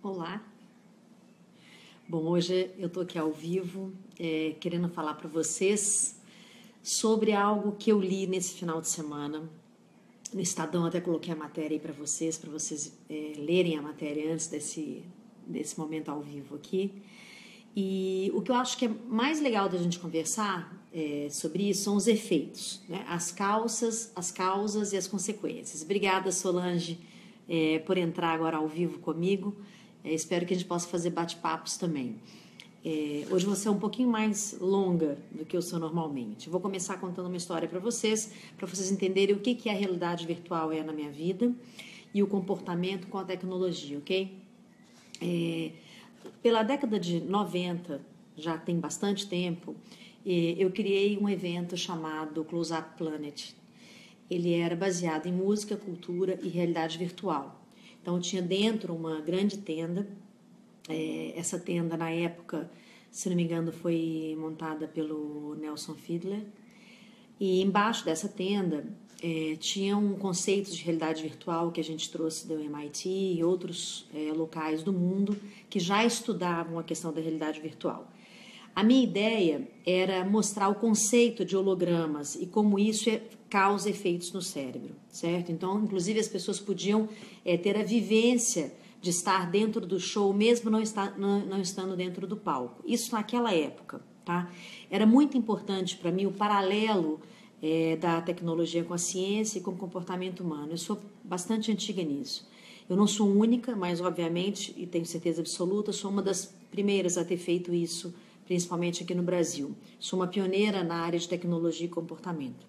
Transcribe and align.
Olá. 0.00 0.40
Bom, 2.08 2.22
hoje 2.22 2.70
eu 2.78 2.86
estou 2.86 3.02
aqui 3.02 3.18
ao 3.18 3.32
vivo 3.32 3.92
é, 4.16 4.54
querendo 4.60 4.88
falar 4.88 5.14
para 5.14 5.28
vocês 5.28 6.20
sobre 6.80 7.32
algo 7.32 7.72
que 7.72 7.90
eu 7.90 8.00
li 8.00 8.24
nesse 8.28 8.54
final 8.54 8.80
de 8.80 8.88
semana. 8.88 9.50
No 10.32 10.40
Estadão 10.40 10.86
até 10.86 11.00
coloquei 11.00 11.32
a 11.32 11.36
matéria 11.36 11.74
aí 11.74 11.80
para 11.80 11.92
vocês, 11.92 12.38
para 12.38 12.48
vocês 12.48 12.96
é, 13.10 13.32
lerem 13.38 13.76
a 13.76 13.82
matéria 13.82 14.32
antes 14.32 14.46
desse, 14.46 15.02
desse 15.44 15.76
momento 15.76 16.10
ao 16.10 16.20
vivo 16.20 16.54
aqui. 16.54 16.92
E 17.74 18.30
o 18.32 18.40
que 18.40 18.52
eu 18.52 18.54
acho 18.54 18.78
que 18.78 18.84
é 18.84 18.88
mais 19.08 19.40
legal 19.40 19.68
da 19.68 19.78
gente 19.78 19.98
conversar 19.98 20.80
é, 20.94 21.26
sobre 21.28 21.70
isso 21.70 21.82
são 21.82 21.96
os 21.96 22.06
efeitos, 22.06 22.80
né? 22.88 23.04
as 23.08 23.32
causas, 23.32 24.12
as 24.14 24.30
causas 24.30 24.92
e 24.92 24.96
as 24.96 25.08
consequências. 25.08 25.82
Obrigada, 25.82 26.30
Solange, 26.30 27.00
é, 27.48 27.80
por 27.80 27.98
entrar 27.98 28.30
agora 28.30 28.58
ao 28.58 28.68
vivo 28.68 29.00
comigo. 29.00 29.56
É, 30.08 30.14
espero 30.14 30.46
que 30.46 30.54
a 30.54 30.56
gente 30.56 30.66
possa 30.66 30.88
fazer 30.88 31.10
bate-papos 31.10 31.76
também. 31.76 32.16
É, 32.82 33.26
hoje 33.30 33.44
você 33.44 33.68
é 33.68 33.70
um 33.70 33.78
pouquinho 33.78 34.08
mais 34.08 34.56
longa 34.58 35.18
do 35.30 35.44
que 35.44 35.54
eu 35.54 35.60
sou 35.60 35.78
normalmente. 35.78 36.48
Vou 36.48 36.60
começar 36.62 36.96
contando 36.96 37.26
uma 37.26 37.36
história 37.36 37.68
para 37.68 37.78
vocês, 37.78 38.32
para 38.56 38.66
vocês 38.66 38.90
entenderem 38.90 39.36
o 39.36 39.38
que, 39.38 39.54
que 39.54 39.68
a 39.68 39.74
realidade 39.74 40.26
virtual 40.26 40.72
é 40.72 40.82
na 40.82 40.94
minha 40.94 41.10
vida 41.10 41.52
e 42.14 42.22
o 42.22 42.26
comportamento 42.26 43.06
com 43.08 43.18
a 43.18 43.24
tecnologia, 43.24 43.98
ok? 43.98 44.34
É, 45.20 45.72
pela 46.42 46.62
década 46.62 46.98
de 46.98 47.20
90, 47.20 48.00
já 48.34 48.56
tem 48.56 48.80
bastante 48.80 49.26
tempo, 49.26 49.76
é, 50.24 50.54
eu 50.56 50.70
criei 50.70 51.18
um 51.18 51.28
evento 51.28 51.76
chamado 51.76 52.42
Close 52.44 52.72
Up 52.72 52.96
Planet. 52.96 53.50
Ele 54.30 54.54
era 54.54 54.74
baseado 54.74 55.26
em 55.26 55.32
música, 55.32 55.76
cultura 55.76 56.38
e 56.42 56.48
realidade 56.48 56.96
virtual. 56.96 57.57
Então 58.08 58.18
tinha 58.18 58.40
dentro 58.40 58.94
uma 58.94 59.20
grande 59.20 59.58
tenda. 59.58 60.08
É, 60.88 61.34
essa 61.36 61.58
tenda 61.58 61.94
na 61.94 62.10
época, 62.10 62.70
se 63.10 63.28
não 63.28 63.36
me 63.36 63.42
engano, 63.42 63.70
foi 63.70 64.34
montada 64.40 64.88
pelo 64.88 65.54
Nelson 65.56 65.92
Fiedler. 65.92 66.42
E 67.38 67.60
embaixo 67.60 68.06
dessa 68.06 68.26
tenda 68.26 68.86
é, 69.22 69.56
tinha 69.60 69.94
um 69.94 70.14
conceito 70.14 70.70
de 70.70 70.82
realidade 70.82 71.22
virtual 71.22 71.70
que 71.70 71.82
a 71.82 71.84
gente 71.84 72.10
trouxe 72.10 72.48
do 72.48 72.58
MIT 72.58 73.10
e 73.10 73.44
outros 73.44 74.08
é, 74.14 74.32
locais 74.32 74.82
do 74.82 74.90
mundo 74.90 75.36
que 75.68 75.78
já 75.78 76.02
estudavam 76.02 76.78
a 76.78 76.82
questão 76.82 77.12
da 77.12 77.20
realidade 77.20 77.60
virtual. 77.60 78.10
A 78.74 78.82
minha 78.82 79.04
ideia 79.04 79.68
era 79.84 80.24
mostrar 80.24 80.70
o 80.70 80.76
conceito 80.76 81.44
de 81.44 81.54
hologramas 81.54 82.36
e 82.36 82.46
como 82.46 82.78
isso 82.78 83.10
é, 83.10 83.20
causa 83.48 83.88
efeitos 83.88 84.32
no 84.32 84.42
cérebro, 84.42 84.94
certo? 85.08 85.50
Então, 85.50 85.82
inclusive, 85.82 86.20
as 86.20 86.28
pessoas 86.28 86.60
podiam 86.60 87.08
é, 87.44 87.56
ter 87.56 87.76
a 87.76 87.82
vivência 87.82 88.72
de 89.00 89.10
estar 89.10 89.50
dentro 89.50 89.86
do 89.86 89.98
show, 89.98 90.32
mesmo 90.32 90.70
não, 90.70 90.80
estar, 90.80 91.18
não, 91.18 91.40
não 91.46 91.60
estando 91.60 91.96
dentro 91.96 92.26
do 92.26 92.36
palco. 92.36 92.82
Isso 92.86 93.12
naquela 93.12 93.54
época, 93.54 94.00
tá? 94.24 94.50
Era 94.90 95.06
muito 95.06 95.36
importante 95.36 95.96
para 95.96 96.10
mim 96.10 96.26
o 96.26 96.32
paralelo 96.32 97.20
é, 97.62 97.96
da 97.96 98.20
tecnologia 98.20 98.84
com 98.84 98.94
a 98.94 98.98
ciência 98.98 99.58
e 99.58 99.62
com 99.62 99.70
o 99.70 99.76
comportamento 99.76 100.40
humano. 100.40 100.72
Eu 100.72 100.78
sou 100.78 101.00
bastante 101.24 101.70
antiga 101.70 102.02
nisso. 102.02 102.46
Eu 102.88 102.96
não 102.96 103.06
sou 103.06 103.28
única, 103.28 103.76
mas 103.76 104.00
obviamente, 104.00 104.74
e 104.76 104.86
tenho 104.86 105.06
certeza 105.06 105.40
absoluta, 105.40 105.92
sou 105.92 106.10
uma 106.10 106.22
das 106.22 106.54
primeiras 106.70 107.16
a 107.18 107.24
ter 107.24 107.36
feito 107.36 107.72
isso 107.72 108.14
principalmente 108.48 109.02
aqui 109.02 109.14
no 109.14 109.22
Brasil. 109.22 109.76
Sou 110.00 110.18
uma 110.18 110.26
pioneira 110.26 110.82
na 110.82 111.02
área 111.02 111.18
de 111.18 111.28
tecnologia 111.28 111.84
e 111.84 111.90
comportamento. 111.90 112.66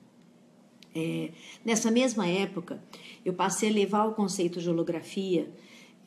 É, 0.95 1.31
nessa 1.63 1.91
mesma 1.91 2.27
época, 2.27 2.81
eu 3.23 3.33
passei 3.33 3.69
a 3.69 3.73
levar 3.73 4.05
o 4.05 4.13
conceito 4.13 4.59
de 4.59 4.69
holografia 4.69 5.49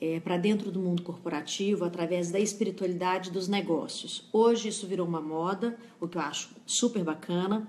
é, 0.00 0.18
para 0.18 0.36
dentro 0.36 0.70
do 0.72 0.80
mundo 0.80 1.02
corporativo 1.02 1.84
através 1.84 2.30
da 2.30 2.40
espiritualidade 2.40 3.30
dos 3.30 3.46
negócios. 3.46 4.28
Hoje 4.32 4.68
isso 4.68 4.86
virou 4.86 5.06
uma 5.06 5.20
moda, 5.20 5.78
o 6.00 6.08
que 6.08 6.18
eu 6.18 6.22
acho 6.22 6.50
super 6.66 7.04
bacana, 7.04 7.68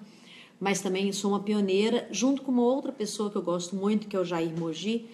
mas 0.59 0.81
também 0.81 1.11
sou 1.11 1.31
uma 1.31 1.41
pioneira, 1.41 2.07
junto 2.09 2.41
com 2.41 2.51
uma 2.51 2.63
outra 2.63 2.91
pessoa 2.91 3.29
que 3.29 3.35
eu 3.35 3.41
gosto 3.41 3.75
muito, 3.75 4.07
que 4.07 4.15
é 4.15 4.19
o 4.19 4.25
Jair 4.25 4.57
Mogi, 4.57 5.05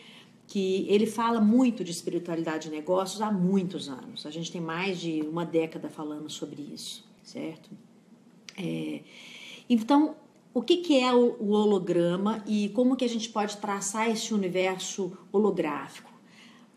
que 0.47 0.85
ele 0.89 1.05
fala 1.05 1.41
muito 1.41 1.83
de 1.83 1.91
espiritualidade 1.91 2.69
e 2.69 2.71
negócios 2.71 3.21
há 3.21 3.31
muitos 3.31 3.89
anos. 3.89 4.25
A 4.25 4.31
gente 4.31 4.51
tem 4.51 4.61
mais 4.61 4.99
de 4.99 5.21
uma 5.21 5.45
década 5.45 5.89
falando 5.89 6.29
sobre 6.29 6.61
isso, 6.61 7.03
certo? 7.21 7.69
É, 8.57 9.01
então, 9.69 10.15
o 10.53 10.61
que, 10.61 10.77
que 10.77 10.99
é 10.99 11.13
o, 11.13 11.35
o 11.39 11.51
holograma 11.51 12.43
e 12.47 12.69
como 12.69 12.95
que 12.95 13.05
a 13.05 13.09
gente 13.09 13.29
pode 13.29 13.57
traçar 13.57 14.09
esse 14.09 14.33
universo 14.33 15.17
holográfico? 15.31 16.11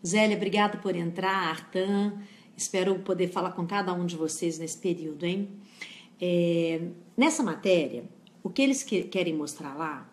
Zélia, 0.05 0.35
obrigada 0.35 0.77
por 0.77 0.95
entrar, 0.95 1.49
Artan. 1.49 2.21
Espero 2.55 2.99
poder 2.99 3.29
falar 3.29 3.51
com 3.53 3.65
cada 3.65 3.93
um 3.93 4.05
de 4.05 4.15
vocês 4.15 4.59
nesse 4.59 4.77
período, 4.77 5.25
hein? 5.25 5.49
É, 6.21 6.81
nessa 7.17 7.41
matéria, 7.41 8.03
o 8.43 8.49
que 8.49 8.61
eles 8.61 8.83
que, 8.83 9.03
querem 9.03 9.33
mostrar 9.33 9.73
lá 9.75 10.09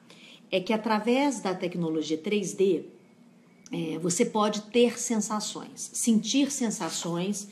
é 0.50 0.60
que 0.60 0.72
através 0.72 1.40
da 1.40 1.54
tecnologia 1.54 2.16
3D, 2.16 2.84
é, 3.72 3.98
você 3.98 4.24
pode 4.24 4.62
ter 4.62 4.98
sensações, 4.98 5.90
sentir 5.92 6.50
sensações 6.50 7.48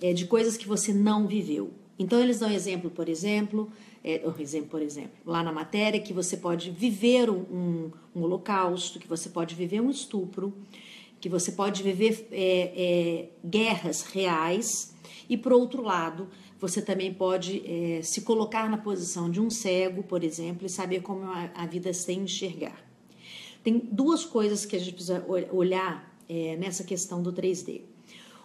é, 0.00 0.12
de 0.12 0.26
coisas 0.26 0.56
que 0.56 0.66
você 0.66 0.92
não 0.92 1.26
viveu. 1.26 1.72
Então 1.98 2.20
eles 2.20 2.40
dão 2.40 2.50
exemplo, 2.50 2.90
por 2.90 3.08
exemplo, 3.08 3.70
é, 4.04 4.18
por 4.68 4.82
exemplo, 4.82 5.18
lá 5.24 5.42
na 5.42 5.52
matéria 5.52 6.00
que 6.00 6.12
você 6.12 6.36
pode 6.36 6.70
viver 6.70 7.30
um, 7.30 7.90
um 8.14 8.22
holocausto, 8.22 8.98
que 8.98 9.06
você 9.06 9.28
pode 9.28 9.54
viver 9.54 9.80
um 9.80 9.90
estupro, 9.90 10.52
que 11.20 11.28
você 11.28 11.52
pode 11.52 11.82
viver 11.82 12.28
é, 12.32 12.72
é, 12.74 13.28
guerras 13.44 14.02
reais 14.02 14.92
e 15.28 15.36
por 15.36 15.52
outro 15.52 15.82
lado 15.82 16.28
você 16.58 16.82
também 16.82 17.12
pode 17.14 17.62
é, 17.64 18.02
se 18.02 18.22
colocar 18.22 18.68
na 18.68 18.76
posição 18.76 19.30
de 19.30 19.40
um 19.40 19.50
cego, 19.50 20.02
por 20.02 20.22
exemplo, 20.24 20.66
e 20.66 20.68
saber 20.68 21.00
como 21.02 21.24
a, 21.24 21.50
a 21.54 21.66
vida 21.66 21.92
sem 21.92 22.20
enxergar. 22.20 22.84
Tem 23.62 23.78
duas 23.78 24.24
coisas 24.24 24.66
que 24.66 24.74
a 24.74 24.78
gente 24.78 24.94
precisa 24.94 25.24
olhar 25.52 26.12
é, 26.28 26.56
nessa 26.56 26.82
questão 26.82 27.22
do 27.22 27.32
3D. 27.32 27.82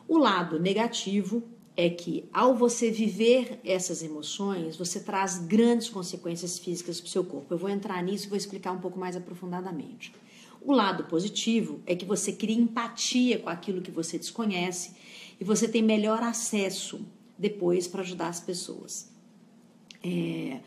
O 0.07 0.17
lado 0.17 0.59
negativo 0.59 1.43
é 1.77 1.91
que, 1.91 2.27
ao 2.33 2.55
você 2.55 2.89
viver 2.89 3.59
essas 3.63 4.01
emoções, 4.01 4.75
você 4.75 4.99
traz 4.99 5.37
grandes 5.37 5.87
consequências 5.87 6.57
físicas 6.57 6.99
para 6.99 7.07
o 7.07 7.11
seu 7.11 7.23
corpo. 7.23 7.53
Eu 7.53 7.57
vou 7.57 7.69
entrar 7.69 8.01
nisso 8.01 8.25
e 8.25 8.29
vou 8.29 8.37
explicar 8.37 8.71
um 8.71 8.79
pouco 8.79 8.99
mais 8.99 9.15
aprofundadamente. 9.15 10.11
O 10.59 10.73
lado 10.73 11.03
positivo 11.03 11.79
é 11.85 11.95
que 11.95 12.03
você 12.03 12.33
cria 12.33 12.57
empatia 12.57 13.37
com 13.37 13.49
aquilo 13.49 13.79
que 13.79 13.91
você 13.91 14.17
desconhece 14.17 14.93
e 15.39 15.43
você 15.43 15.67
tem 15.67 15.83
melhor 15.83 16.23
acesso 16.23 17.05
depois 17.37 17.87
para 17.87 18.01
ajudar 18.01 18.29
as 18.29 18.39
pessoas. 18.39 19.11
É, 20.03 20.59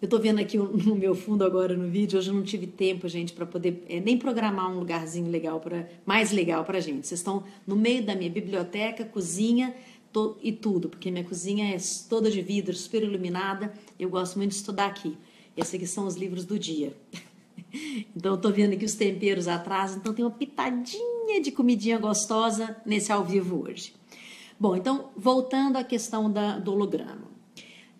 eu 0.00 0.06
estou 0.06 0.20
vendo 0.20 0.38
aqui 0.38 0.56
no 0.58 0.94
meu 0.94 1.16
fundo 1.16 1.44
agora 1.44 1.76
no 1.76 1.88
vídeo, 1.88 2.16
hoje 2.16 2.30
eu 2.30 2.34
não 2.34 2.44
tive 2.44 2.68
tempo, 2.68 3.08
gente, 3.08 3.32
para 3.32 3.44
poder 3.44 3.84
é, 3.88 3.98
nem 3.98 4.16
programar 4.16 4.70
um 4.70 4.78
lugarzinho 4.78 5.28
legal 5.28 5.58
para 5.58 5.88
mais 6.06 6.30
legal 6.30 6.64
para 6.64 6.78
gente. 6.78 7.08
Vocês 7.08 7.18
estão 7.18 7.42
no 7.66 7.74
meio 7.74 8.04
da 8.04 8.14
minha 8.14 8.30
biblioteca, 8.30 9.04
cozinha 9.04 9.74
e 10.42 10.52
tudo, 10.52 10.88
porque 10.88 11.10
minha 11.10 11.24
cozinha 11.24 11.74
é 11.74 11.78
toda 12.08 12.30
de 12.30 12.40
vidro, 12.40 12.74
super 12.74 13.02
iluminada. 13.02 13.72
Eu 13.98 14.08
gosto 14.08 14.36
muito 14.36 14.50
de 14.50 14.56
estudar 14.56 14.86
aqui. 14.86 15.16
Esses 15.56 15.74
aqui 15.74 15.86
são 15.86 16.06
os 16.06 16.16
livros 16.16 16.44
do 16.44 16.58
dia. 16.58 16.96
Então 18.14 18.32
eu 18.32 18.36
estou 18.36 18.52
vendo 18.52 18.74
aqui 18.74 18.84
os 18.84 18.94
temperos 18.94 19.48
atrás, 19.48 19.96
então 19.96 20.14
tem 20.14 20.24
uma 20.24 20.30
pitadinha 20.30 21.40
de 21.42 21.50
comidinha 21.50 21.98
gostosa 21.98 22.76
nesse 22.86 23.10
ao 23.10 23.24
vivo 23.24 23.64
hoje. 23.64 23.92
Bom, 24.58 24.76
então 24.76 25.10
voltando 25.16 25.76
à 25.76 25.82
questão 25.82 26.30
da, 26.30 26.56
do 26.58 26.72
holograma. 26.72 27.28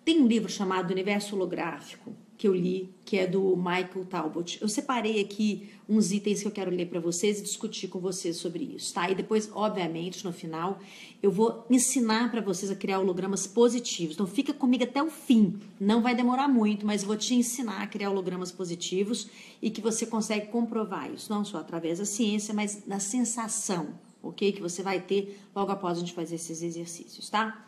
Tem 0.05 0.21
um 0.21 0.29
livro 0.29 0.49
chamado 0.49 0.93
Universo 0.93 1.35
Holográfico 1.35 2.15
que 2.45 2.49
eu 2.49 2.55
li, 2.55 2.95
que 3.07 3.17
é 3.17 3.27
do 3.27 3.57
Michael 3.57 4.05
Talbot. 4.05 4.59
Eu 4.61 4.69
separei 4.69 5.19
aqui 5.19 5.71
uns 5.89 6.13
itens 6.13 6.43
que 6.43 6.47
eu 6.47 6.53
quero 6.53 6.71
ler 6.71 6.91
para 6.91 7.01
vocês 7.01 7.39
e 7.41 7.43
discutir 7.43 7.89
com 7.89 7.99
vocês 7.99 8.37
sobre 8.37 8.65
isso, 8.65 8.93
tá? 8.93 9.09
E 9.11 9.15
depois, 9.15 9.51
obviamente, 9.55 10.23
no 10.23 10.31
final, 10.31 10.79
eu 11.23 11.31
vou 11.31 11.65
ensinar 11.71 12.31
para 12.31 12.43
vocês 12.43 12.71
a 12.71 12.77
criar 12.77 13.01
hologramas 13.01 13.47
positivos. 13.47 14.15
Então, 14.15 14.27
fica 14.27 14.53
comigo 14.53 14.85
até 14.85 15.03
o 15.03 15.11
fim. 15.11 15.59
Não 15.81 16.03
vai 16.03 16.15
demorar 16.15 16.47
muito, 16.47 16.85
mas 16.85 17.03
vou 17.03 17.17
te 17.17 17.35
ensinar 17.35 17.81
a 17.81 17.87
criar 17.87 18.11
hologramas 18.11 18.53
positivos 18.53 19.27
e 19.63 19.71
que 19.71 19.81
você 19.81 20.05
consegue 20.05 20.49
comprovar 20.49 21.11
isso, 21.11 21.33
não 21.33 21.47
só 21.47 21.57
através 21.57 21.99
da 21.99 22.05
ciência, 22.05 22.53
mas 22.53 22.83
da 22.87 23.01
sensação, 23.01 23.95
ok? 24.23 24.53
Que 24.53 24.61
você 24.61 24.83
vai 24.83 25.01
ter 25.01 25.41
logo 25.57 25.73
após 25.73 25.97
a 25.97 26.01
gente 26.01 26.13
fazer 26.13 26.35
esses 26.35 26.61
exercícios, 26.61 27.31
tá? 27.31 27.65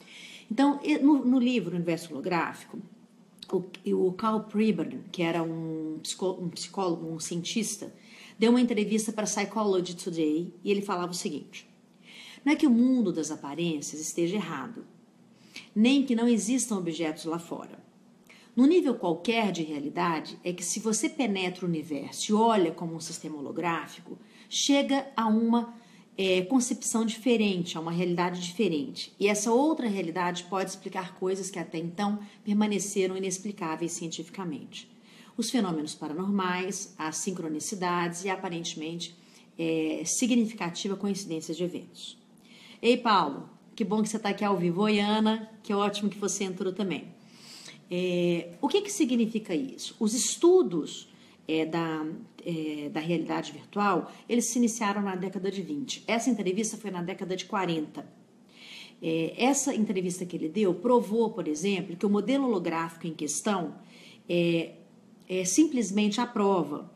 Então, 0.50 0.78
no, 1.00 1.24
no 1.24 1.38
livro 1.38 1.74
Universo 1.74 2.12
Holográfico, 2.12 2.78
o, 3.52 4.12
Carl 4.12 4.40
Pribern, 4.40 5.04
que 5.12 5.22
era 5.22 5.42
um, 5.42 6.00
um 6.40 6.48
psicólogo, 6.48 7.12
um 7.12 7.18
cientista, 7.20 7.94
deu 8.38 8.50
uma 8.50 8.60
entrevista 8.60 9.12
para 9.12 9.24
Psychology 9.24 9.94
Today 9.94 10.52
e 10.64 10.70
ele 10.70 10.82
falava 10.82 11.12
o 11.12 11.14
seguinte: 11.14 11.68
não 12.44 12.52
é 12.52 12.56
que 12.56 12.66
o 12.66 12.70
mundo 12.70 13.12
das 13.12 13.30
aparências 13.30 14.00
esteja 14.00 14.36
errado, 14.36 14.86
nem 15.74 16.04
que 16.04 16.14
não 16.14 16.28
existam 16.28 16.76
objetos 16.76 17.24
lá 17.24 17.38
fora. 17.38 17.84
No 18.54 18.64
nível 18.64 18.94
qualquer 18.94 19.52
de 19.52 19.62
realidade, 19.62 20.38
é 20.42 20.50
que 20.50 20.64
se 20.64 20.80
você 20.80 21.10
penetra 21.10 21.66
o 21.66 21.68
universo 21.68 22.32
e 22.32 22.34
olha 22.34 22.72
como 22.72 22.94
um 22.94 23.00
sistema 23.00 23.36
holográfico, 23.36 24.18
chega 24.48 25.06
a 25.14 25.26
uma 25.26 25.74
é, 26.18 26.42
concepção 26.42 27.04
diferente, 27.04 27.76
a 27.76 27.80
uma 27.80 27.90
realidade 27.90 28.40
diferente. 28.40 29.12
E 29.20 29.28
essa 29.28 29.52
outra 29.52 29.86
realidade 29.86 30.44
pode 30.44 30.70
explicar 30.70 31.14
coisas 31.14 31.50
que 31.50 31.58
até 31.58 31.78
então 31.78 32.18
permaneceram 32.44 33.16
inexplicáveis 33.16 33.92
cientificamente. 33.92 34.88
Os 35.36 35.50
fenômenos 35.50 35.94
paranormais, 35.94 36.94
as 36.98 37.16
sincronicidades 37.18 38.24
e 38.24 38.30
aparentemente 38.30 39.14
é, 39.58 40.02
significativa 40.06 40.96
coincidência 40.96 41.54
de 41.54 41.62
eventos. 41.62 42.16
Ei, 42.80 42.96
Paulo, 42.96 43.48
que 43.74 43.84
bom 43.84 44.02
que 44.02 44.08
você 44.08 44.16
está 44.16 44.30
aqui 44.30 44.44
ao 44.44 44.56
vivo. 44.56 44.82
Oi, 44.82 44.98
Ana, 44.98 45.50
que 45.62 45.74
ótimo 45.74 46.08
que 46.08 46.18
você 46.18 46.44
entrou 46.44 46.72
também. 46.72 47.04
É, 47.90 48.54
o 48.60 48.68
que, 48.68 48.80
que 48.80 48.90
significa 48.90 49.54
isso? 49.54 49.94
Os 50.00 50.14
estudos 50.14 51.08
é, 51.48 51.64
da, 51.64 52.06
é, 52.44 52.88
da 52.88 53.00
realidade 53.00 53.52
virtual, 53.52 54.10
eles 54.28 54.50
se 54.50 54.58
iniciaram 54.58 55.02
na 55.02 55.14
década 55.14 55.50
de 55.50 55.62
20. 55.62 56.04
Essa 56.06 56.30
entrevista 56.30 56.76
foi 56.76 56.90
na 56.90 57.02
década 57.02 57.36
de 57.36 57.44
40. 57.44 58.06
É, 59.02 59.34
essa 59.36 59.74
entrevista 59.74 60.24
que 60.24 60.36
ele 60.36 60.48
deu 60.48 60.74
provou, 60.74 61.30
por 61.30 61.46
exemplo, 61.46 61.96
que 61.96 62.06
o 62.06 62.10
modelo 62.10 62.46
holográfico 62.46 63.06
em 63.06 63.14
questão 63.14 63.74
é, 64.28 64.72
é 65.28 65.44
simplesmente 65.44 66.20
a 66.20 66.26
prova 66.26 66.90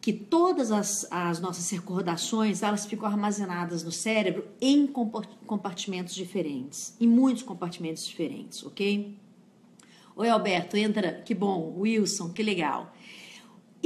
que 0.00 0.12
todas 0.12 0.70
as, 0.70 1.04
as, 1.10 1.40
nossas 1.40 1.68
recordações 1.70 2.62
elas 2.62 2.86
ficam 2.86 3.08
armazenadas 3.08 3.82
no 3.82 3.90
cérebro 3.90 4.46
em 4.60 4.86
compartimentos 4.86 6.14
diferentes, 6.14 6.94
em 7.00 7.08
muitos 7.08 7.42
compartimentos 7.42 8.06
diferentes, 8.06 8.64
ok? 8.64 9.16
Oi, 10.14 10.28
Alberto, 10.28 10.76
entra, 10.76 11.12
que 11.12 11.34
bom, 11.34 11.74
Wilson, 11.78 12.32
que 12.32 12.42
legal. 12.42 12.94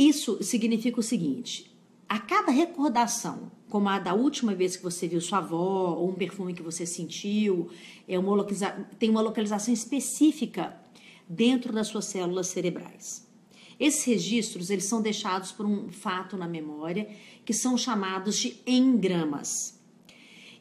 Isso 0.00 0.42
significa 0.42 0.98
o 0.98 1.02
seguinte: 1.02 1.70
a 2.08 2.18
cada 2.18 2.50
recordação, 2.50 3.52
como 3.68 3.86
a 3.86 3.98
da 3.98 4.14
última 4.14 4.54
vez 4.54 4.74
que 4.74 4.82
você 4.82 5.06
viu 5.06 5.20
sua 5.20 5.38
avó, 5.38 5.94
ou 5.94 6.08
um 6.08 6.14
perfume 6.14 6.54
que 6.54 6.62
você 6.62 6.86
sentiu, 6.86 7.68
é 8.08 8.18
uma 8.18 8.34
localiza... 8.34 8.70
tem 8.98 9.10
uma 9.10 9.20
localização 9.20 9.74
específica 9.74 10.74
dentro 11.28 11.70
das 11.70 11.88
suas 11.88 12.06
células 12.06 12.46
cerebrais. 12.46 13.28
Esses 13.78 14.02
registros 14.04 14.70
eles 14.70 14.84
são 14.84 15.02
deixados 15.02 15.52
por 15.52 15.66
um 15.66 15.90
fato 15.90 16.34
na 16.34 16.48
memória 16.48 17.06
que 17.44 17.52
são 17.52 17.76
chamados 17.76 18.38
de 18.38 18.56
engramas. 18.66 19.78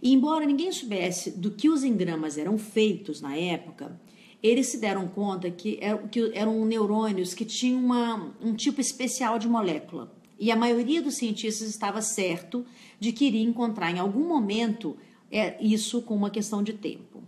E 0.02 0.12
embora 0.12 0.46
ninguém 0.46 0.72
soubesse 0.74 1.32
do 1.32 1.52
que 1.52 1.70
os 1.70 1.86
engramas 1.86 2.38
eram 2.38 2.58
feitos 2.58 3.22
na 3.22 3.38
época, 3.38 4.00
eles 4.42 4.68
se 4.68 4.78
deram 4.78 5.08
conta 5.08 5.50
que 5.52 5.78
eram, 5.82 6.08
que 6.08 6.32
eram 6.34 6.66
neurônios 6.66 7.34
que 7.34 7.46
tinham 7.46 7.80
uma, 7.80 8.34
um 8.42 8.54
tipo 8.54 8.80
especial 8.80 9.38
de 9.38 9.48
molécula. 9.48 10.12
E 10.40 10.52
a 10.52 10.56
maioria 10.56 11.02
dos 11.02 11.16
cientistas 11.16 11.68
estava 11.68 12.02
certo 12.02 12.66
de 13.00 13.12
que 13.12 13.26
iria 13.26 13.44
encontrar 13.44 13.92
em 13.92 14.00
algum 14.00 14.26
momento 14.26 14.96
é, 15.30 15.62
isso 15.64 16.02
com 16.02 16.16
uma 16.16 16.30
questão 16.30 16.64
de 16.64 16.74
tempo. 16.74 17.22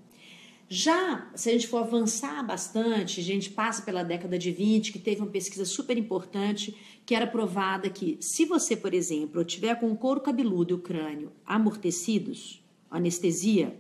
Já, 0.74 1.30
se 1.36 1.50
a 1.50 1.52
gente 1.52 1.68
for 1.68 1.80
avançar 1.80 2.42
bastante, 2.48 3.20
a 3.20 3.24
gente 3.24 3.50
passa 3.50 3.82
pela 3.82 4.04
década 4.04 4.40
de 4.40 4.52
20, 4.52 4.94
que 4.94 5.00
teve 5.00 5.20
uma 5.20 5.30
pesquisa 5.30 5.66
super 5.66 5.98
importante, 5.98 6.74
que 7.06 7.14
era 7.14 7.28
provada 7.28 7.90
que 7.90 8.18
se 8.22 8.46
você, 8.46 8.78
por 8.78 8.94
exemplo, 8.94 9.44
tiver 9.44 9.76
com 9.76 9.92
o 9.92 9.98
couro 9.98 10.22
cabeludo 10.22 10.72
e 10.72 10.76
o 10.76 10.80
crânio 10.80 11.34
amortecidos, 11.46 12.64
anestesia, 12.90 13.76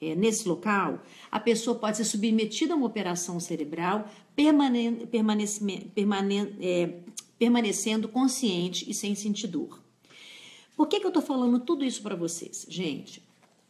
é, 0.00 0.14
nesse 0.14 0.48
local, 0.48 1.02
a 1.30 1.40
pessoa 1.40 1.78
pode 1.78 1.96
ser 1.96 2.04
submetida 2.04 2.74
a 2.74 2.76
uma 2.76 2.86
operação 2.86 3.40
cerebral 3.40 4.08
permane 4.34 5.06
permane 5.06 6.56
é, 6.60 7.00
permanecendo 7.38 8.08
consciente 8.08 8.88
e 8.90 8.94
sem 8.94 9.14
sentir 9.14 9.46
dor. 9.46 9.80
Por 10.76 10.86
que, 10.86 11.00
que 11.00 11.06
eu 11.06 11.10
estou 11.10 11.22
falando 11.22 11.60
tudo 11.60 11.84
isso 11.84 12.02
para 12.02 12.14
vocês? 12.14 12.66
Gente, 12.68 13.22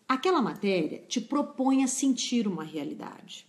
aquela 0.08 0.43
matéria 0.43 1.05
te 1.08 1.20
propõe 1.20 1.84
a 1.84 1.87
sentir 1.87 2.49
uma 2.49 2.64
realidade. 2.64 3.46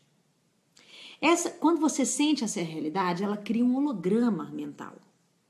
Essa, 1.20 1.50
quando 1.50 1.80
você 1.80 2.06
sente 2.06 2.44
essa 2.44 2.62
realidade, 2.62 3.24
ela 3.24 3.38
cria 3.38 3.66
um 3.66 3.76
holograma 3.76 4.46
mental, 4.52 4.96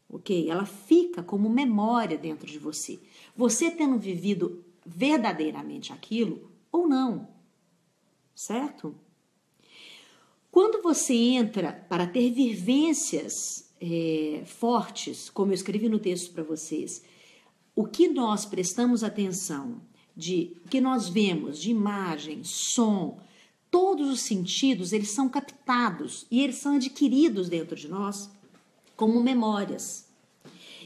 ok? 0.09 0.49
Ela 0.49 0.65
fica 0.65 1.21
como 1.21 1.49
memória 1.49 2.17
dentro 2.17 2.47
de 2.47 2.57
você. 2.57 2.99
Você 3.35 3.69
tendo 3.69 3.97
vivido 3.97 4.63
verdadeiramente 4.85 5.91
aquilo, 5.91 6.49
ou 6.77 6.87
não, 6.87 7.27
certo? 8.35 8.95
Quando 10.51 10.81
você 10.81 11.13
entra 11.13 11.73
para 11.87 12.07
ter 12.07 12.31
vivências 12.31 13.71
é, 13.79 14.43
fortes, 14.45 15.29
como 15.29 15.51
eu 15.51 15.55
escrevi 15.55 15.89
no 15.89 15.99
texto 15.99 16.33
para 16.33 16.43
vocês, 16.43 17.03
o 17.75 17.85
que 17.85 18.07
nós 18.07 18.45
prestamos 18.45 19.03
atenção, 19.03 19.81
de 20.15 20.57
o 20.65 20.69
que 20.69 20.81
nós 20.81 21.07
vemos 21.07 21.59
de 21.59 21.69
imagem, 21.69 22.43
som, 22.43 23.19
todos 23.69 24.09
os 24.09 24.21
sentidos, 24.21 24.93
eles 24.93 25.11
são 25.11 25.29
captados 25.29 26.25
e 26.31 26.41
eles 26.41 26.55
são 26.55 26.75
adquiridos 26.75 27.49
dentro 27.49 27.75
de 27.75 27.87
nós 27.87 28.31
como 28.95 29.21
memórias. 29.21 30.06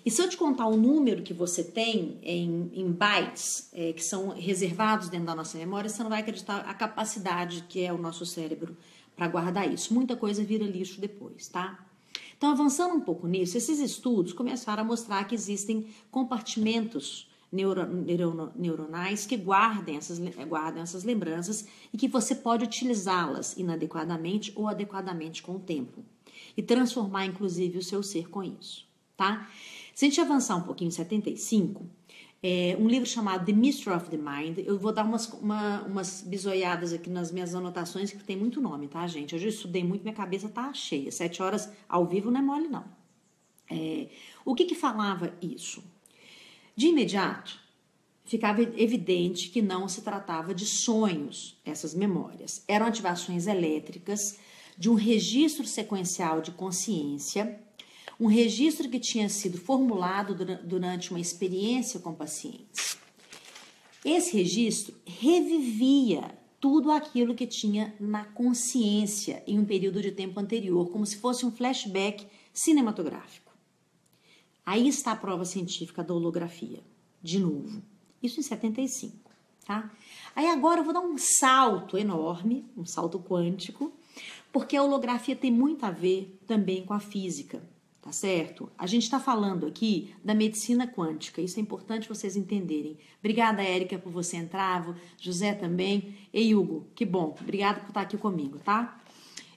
E 0.05 0.09
se 0.09 0.21
eu 0.21 0.27
te 0.27 0.35
contar 0.35 0.67
o 0.67 0.75
número 0.75 1.21
que 1.21 1.33
você 1.33 1.63
tem 1.63 2.17
em, 2.23 2.71
em 2.73 2.91
bytes, 2.91 3.69
é, 3.73 3.93
que 3.93 4.03
são 4.03 4.29
reservados 4.29 5.09
dentro 5.09 5.27
da 5.27 5.35
nossa 5.35 5.57
memória, 5.57 5.89
você 5.89 6.01
não 6.01 6.09
vai 6.09 6.21
acreditar 6.21 6.61
a 6.61 6.73
capacidade 6.73 7.65
que 7.69 7.83
é 7.83 7.93
o 7.93 7.97
nosso 7.97 8.25
cérebro 8.25 8.75
para 9.15 9.27
guardar 9.27 9.71
isso. 9.71 9.93
Muita 9.93 10.15
coisa 10.15 10.43
vira 10.43 10.65
lixo 10.65 10.99
depois, 10.99 11.47
tá? 11.47 11.85
Então, 12.35 12.49
avançando 12.49 12.95
um 12.95 13.01
pouco 13.01 13.27
nisso, 13.27 13.55
esses 13.55 13.79
estudos 13.79 14.33
começaram 14.33 14.81
a 14.81 14.85
mostrar 14.85 15.23
que 15.25 15.35
existem 15.35 15.85
compartimentos 16.09 17.29
neuro, 17.51 17.85
neuro, 17.85 18.51
neuronais 18.55 19.25
que 19.27 19.37
guardem 19.37 19.97
essas, 19.97 20.17
guardem 20.47 20.81
essas 20.81 21.03
lembranças 21.03 21.67
e 21.93 21.97
que 21.97 22.07
você 22.07 22.33
pode 22.33 22.63
utilizá-las 22.63 23.55
inadequadamente 23.57 24.51
ou 24.55 24.67
adequadamente 24.67 25.43
com 25.43 25.57
o 25.57 25.59
tempo. 25.59 26.03
E 26.57 26.63
transformar, 26.63 27.25
inclusive, 27.25 27.77
o 27.77 27.83
seu 27.83 28.01
ser 28.01 28.29
com 28.29 28.41
isso, 28.41 28.87
tá? 29.15 29.47
Se 29.93 30.05
a 30.05 30.09
gente 30.09 30.21
avançar 30.21 30.55
um 30.55 30.63
pouquinho, 30.63 30.89
em 30.89 30.91
75, 30.91 31.85
é, 32.43 32.75
um 32.79 32.87
livro 32.87 33.07
chamado 33.07 33.45
The 33.45 33.53
Mystery 33.53 33.95
of 33.95 34.09
the 34.09 34.17
Mind. 34.17 34.57
Eu 34.65 34.79
vou 34.79 34.91
dar 34.91 35.03
umas, 35.03 35.27
uma, 35.33 35.83
umas 35.83 36.21
bisoiadas 36.21 36.91
aqui 36.91 37.09
nas 37.09 37.31
minhas 37.31 37.53
anotações, 37.53 38.11
que 38.11 38.23
tem 38.23 38.35
muito 38.35 38.59
nome, 38.59 38.87
tá, 38.87 39.05
gente? 39.05 39.35
Hoje 39.35 39.45
eu 39.45 39.49
estudei 39.49 39.83
muito, 39.83 40.01
minha 40.01 40.15
cabeça 40.15 40.49
tá 40.49 40.73
cheia. 40.73 41.11
Sete 41.11 41.41
horas 41.41 41.71
ao 41.87 42.05
vivo 42.05 42.31
não 42.31 42.39
é 42.39 42.43
mole, 42.43 42.67
não. 42.67 42.85
É, 43.69 44.07
o 44.43 44.55
que 44.55 44.65
que 44.65 44.75
falava 44.75 45.33
isso? 45.41 45.83
De 46.75 46.87
imediato, 46.87 47.59
ficava 48.25 48.61
evidente 48.61 49.49
que 49.49 49.61
não 49.61 49.87
se 49.87 50.01
tratava 50.01 50.53
de 50.55 50.65
sonhos, 50.65 51.59
essas 51.63 51.93
memórias. 51.93 52.63
Eram 52.67 52.87
ativações 52.87 53.45
elétricas 53.45 54.39
de 54.77 54.89
um 54.89 54.95
registro 54.95 55.67
sequencial 55.67 56.41
de 56.41 56.51
consciência 56.51 57.59
um 58.21 58.27
registro 58.27 58.87
que 58.87 58.99
tinha 58.99 59.27
sido 59.27 59.57
formulado 59.57 60.35
durante 60.63 61.09
uma 61.09 61.19
experiência 61.19 61.99
com 61.99 62.13
pacientes. 62.13 62.95
Esse 64.05 64.37
registro 64.37 64.93
revivia 65.07 66.37
tudo 66.59 66.91
aquilo 66.91 67.33
que 67.33 67.47
tinha 67.47 67.95
na 67.99 68.23
consciência 68.23 69.41
em 69.47 69.57
um 69.57 69.65
período 69.65 69.99
de 70.03 70.11
tempo 70.11 70.39
anterior, 70.39 70.91
como 70.91 71.03
se 71.03 71.17
fosse 71.17 71.47
um 71.47 71.51
flashback 71.51 72.27
cinematográfico. 72.53 73.51
Aí 74.63 74.87
está 74.87 75.13
a 75.13 75.15
prova 75.15 75.43
científica 75.43 76.03
da 76.03 76.13
holografia, 76.13 76.83
de 77.23 77.39
novo. 77.39 77.81
Isso 78.21 78.39
em 78.39 78.43
75, 78.43 79.31
tá? 79.65 79.91
Aí 80.35 80.45
agora 80.45 80.81
eu 80.81 80.83
vou 80.83 80.93
dar 80.93 81.01
um 81.01 81.17
salto 81.17 81.97
enorme, 81.97 82.63
um 82.77 82.85
salto 82.85 83.19
quântico, 83.19 83.91
porque 84.53 84.77
a 84.77 84.83
holografia 84.83 85.35
tem 85.35 85.51
muito 85.51 85.83
a 85.87 85.89
ver 85.89 86.39
também 86.45 86.85
com 86.85 86.93
a 86.93 86.99
física 86.99 87.70
tá 88.01 88.11
certo? 88.11 88.69
A 88.77 88.87
gente 88.87 89.03
está 89.03 89.19
falando 89.19 89.65
aqui 89.67 90.13
da 90.23 90.33
medicina 90.33 90.87
quântica, 90.87 91.39
isso 91.39 91.59
é 91.59 91.61
importante 91.61 92.09
vocês 92.09 92.35
entenderem. 92.35 92.97
Obrigada, 93.19 93.61
Érica, 93.61 93.97
por 93.99 94.11
você 94.11 94.37
entrar, 94.37 94.97
José 95.19 95.53
também. 95.53 96.15
Ei, 96.33 96.55
Hugo, 96.55 96.87
que 96.95 97.05
bom, 97.05 97.35
obrigada 97.39 97.79
por 97.79 97.89
estar 97.89 98.01
aqui 98.01 98.17
comigo, 98.17 98.57
tá? 98.57 98.99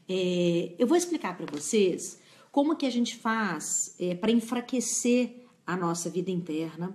É, 0.07 0.75
eu 0.79 0.87
vou 0.87 0.97
explicar 0.97 1.35
para 1.37 1.47
vocês 1.47 2.21
como 2.53 2.77
que 2.77 2.85
a 2.85 2.91
gente 2.91 3.17
faz 3.17 3.97
é, 3.99 4.15
para 4.15 4.31
enfraquecer 4.31 5.47
a 5.67 5.75
nossa 5.75 6.11
vida 6.11 6.31
interna. 6.31 6.95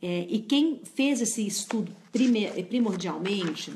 É, 0.00 0.26
e 0.28 0.40
quem 0.40 0.82
fez 0.84 1.22
esse 1.22 1.46
estudo 1.46 1.94
primordialmente 2.68 3.72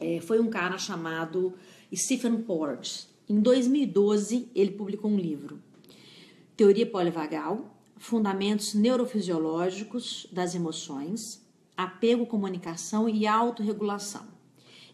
é, 0.00 0.20
foi 0.20 0.40
um 0.40 0.48
cara 0.48 0.78
chamado 0.78 1.52
Stephen 1.94 2.38
Porges. 2.38 3.08
Em 3.28 3.40
2012, 3.40 4.48
ele 4.54 4.70
publicou 4.70 5.10
um 5.10 5.18
livro 5.18 5.60
Teoria 6.60 6.84
polivagal, 6.84 7.74
fundamentos 7.96 8.74
neurofisiológicos 8.74 10.26
das 10.30 10.54
emoções, 10.54 11.42
apego, 11.74 12.26
comunicação 12.26 13.08
e 13.08 13.26
autorregulação. 13.26 14.26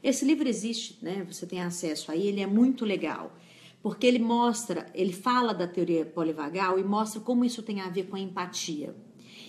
Esse 0.01 0.25
livro 0.25 0.49
existe, 0.49 0.97
né? 1.03 1.27
Você 1.29 1.45
tem 1.45 1.61
acesso 1.61 2.13
aí, 2.13 2.29
ele 2.29 2.41
é 2.41 2.47
muito 2.47 2.85
legal, 2.85 3.33
porque 3.83 4.07
ele 4.07 4.21
mostra, 4.21 4.89
ele 4.95 5.13
fala 5.13 5.53
da 5.53 5.67
teoria 5.67 6.07
polivagal 6.07 6.79
e 6.79 6.85
mostra 6.85 7.21
como 7.21 7.45
isso 7.45 7.65
tem 7.65 7.81
a 7.81 7.89
ver 7.89 8.05
com 8.05 8.15
a 8.15 8.21
empatia 8.21 8.95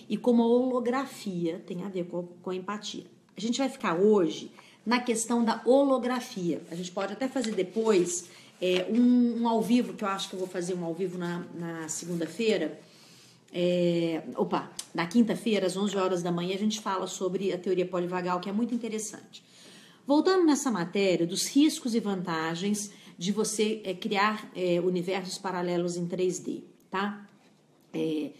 e 0.08 0.16
como 0.16 0.42
a 0.42 0.46
holografia 0.48 1.62
tem 1.64 1.84
a 1.84 1.88
ver 1.88 2.06
com, 2.06 2.24
com 2.42 2.50
a 2.50 2.56
empatia. 2.56 3.06
A 3.36 3.40
gente 3.40 3.58
vai 3.58 3.68
ficar 3.68 3.94
hoje 3.94 4.50
na 4.84 4.98
questão 4.98 5.44
da 5.44 5.62
holografia. 5.64 6.62
A 6.68 6.74
gente 6.74 6.90
pode 6.90 7.12
até 7.12 7.28
fazer 7.28 7.52
depois 7.52 8.28
é, 8.60 8.86
um, 8.90 9.42
um, 9.42 9.48
ao 9.48 9.62
vivo, 9.62 9.94
que 9.94 10.04
eu 10.04 10.08
acho 10.08 10.28
que 10.28 10.34
eu 10.34 10.38
vou 10.38 10.48
fazer 10.48 10.74
um 10.74 10.84
ao 10.84 10.94
vivo 10.94 11.16
na, 11.16 11.44
na 11.54 11.88
segunda-feira. 11.88 12.80
É, 13.52 14.22
opa, 14.36 14.70
na 14.94 15.06
quinta-feira, 15.06 15.66
às 15.66 15.76
11 15.76 15.96
horas 15.96 16.22
da 16.22 16.30
manhã, 16.30 16.54
a 16.54 16.58
gente 16.58 16.80
fala 16.80 17.06
sobre 17.06 17.52
a 17.52 17.58
teoria 17.58 17.86
polivagal, 17.86 18.40
que 18.40 18.48
é 18.48 18.52
muito 18.52 18.74
interessante. 18.74 19.42
Voltando 20.06 20.44
nessa 20.44 20.70
matéria 20.70 21.26
dos 21.26 21.46
riscos 21.46 21.94
e 21.94 22.00
vantagens 22.00 22.90
de 23.16 23.32
você 23.32 23.80
é, 23.84 23.94
criar 23.94 24.50
é, 24.54 24.80
universos 24.80 25.38
paralelos 25.38 25.96
em 25.96 26.06
3D, 26.06 26.62
tá? 26.90 27.28
É, 27.92 28.30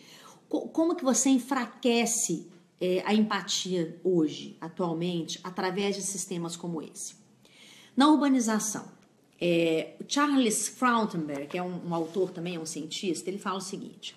como 0.49 0.95
que 0.95 1.05
você 1.05 1.29
enfraquece 1.29 2.47
é, 2.81 3.03
a 3.05 3.13
empatia 3.13 3.99
hoje, 4.03 4.57
atualmente, 4.61 5.39
através 5.45 5.97
de 5.97 6.03
sistemas 6.03 6.57
como 6.57 6.81
esse? 6.81 7.17
Na 7.97 8.09
urbanização, 8.09 8.87
é, 9.41 9.95
Charles 10.09 10.69
Frauenberg, 10.69 11.47
que 11.47 11.59
é 11.59 11.63
um, 11.63 11.89
um 11.89 11.95
autor 11.95 12.31
também, 12.31 12.57
é 12.57 12.61
um 12.61 12.67
cientista, 12.67 13.31
ele 13.31 13.39
fala 13.39 13.59
o 13.59 13.63
seguinte: 13.63 14.17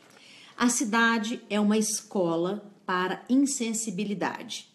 a 0.58 0.70
cidade 0.70 1.42
é 1.50 1.60
uma 1.60 1.78
escola 1.78 2.72
para 2.86 3.24
insensibilidade. 3.30 4.70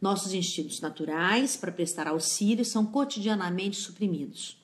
Nossos 0.00 0.34
instintos 0.34 0.80
naturais 0.80 1.56
para 1.56 1.72
prestar 1.72 2.06
auxílio 2.06 2.64
são 2.64 2.84
cotidianamente 2.84 3.76
suprimidos. 3.76 4.58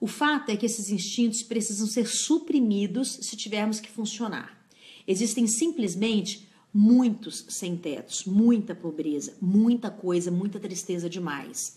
O 0.00 0.06
fato 0.06 0.50
é 0.50 0.56
que 0.56 0.66
esses 0.66 0.90
instintos 0.90 1.42
precisam 1.42 1.86
ser 1.86 2.06
suprimidos 2.06 3.08
se 3.22 3.36
tivermos 3.36 3.80
que 3.80 3.90
funcionar. 3.90 4.66
Existem 5.06 5.46
simplesmente 5.46 6.46
muitos 6.72 7.46
sem-tetos, 7.48 8.24
muita 8.24 8.74
pobreza, 8.74 9.34
muita 9.40 9.90
coisa, 9.90 10.30
muita 10.30 10.58
tristeza 10.58 11.08
demais. 11.08 11.76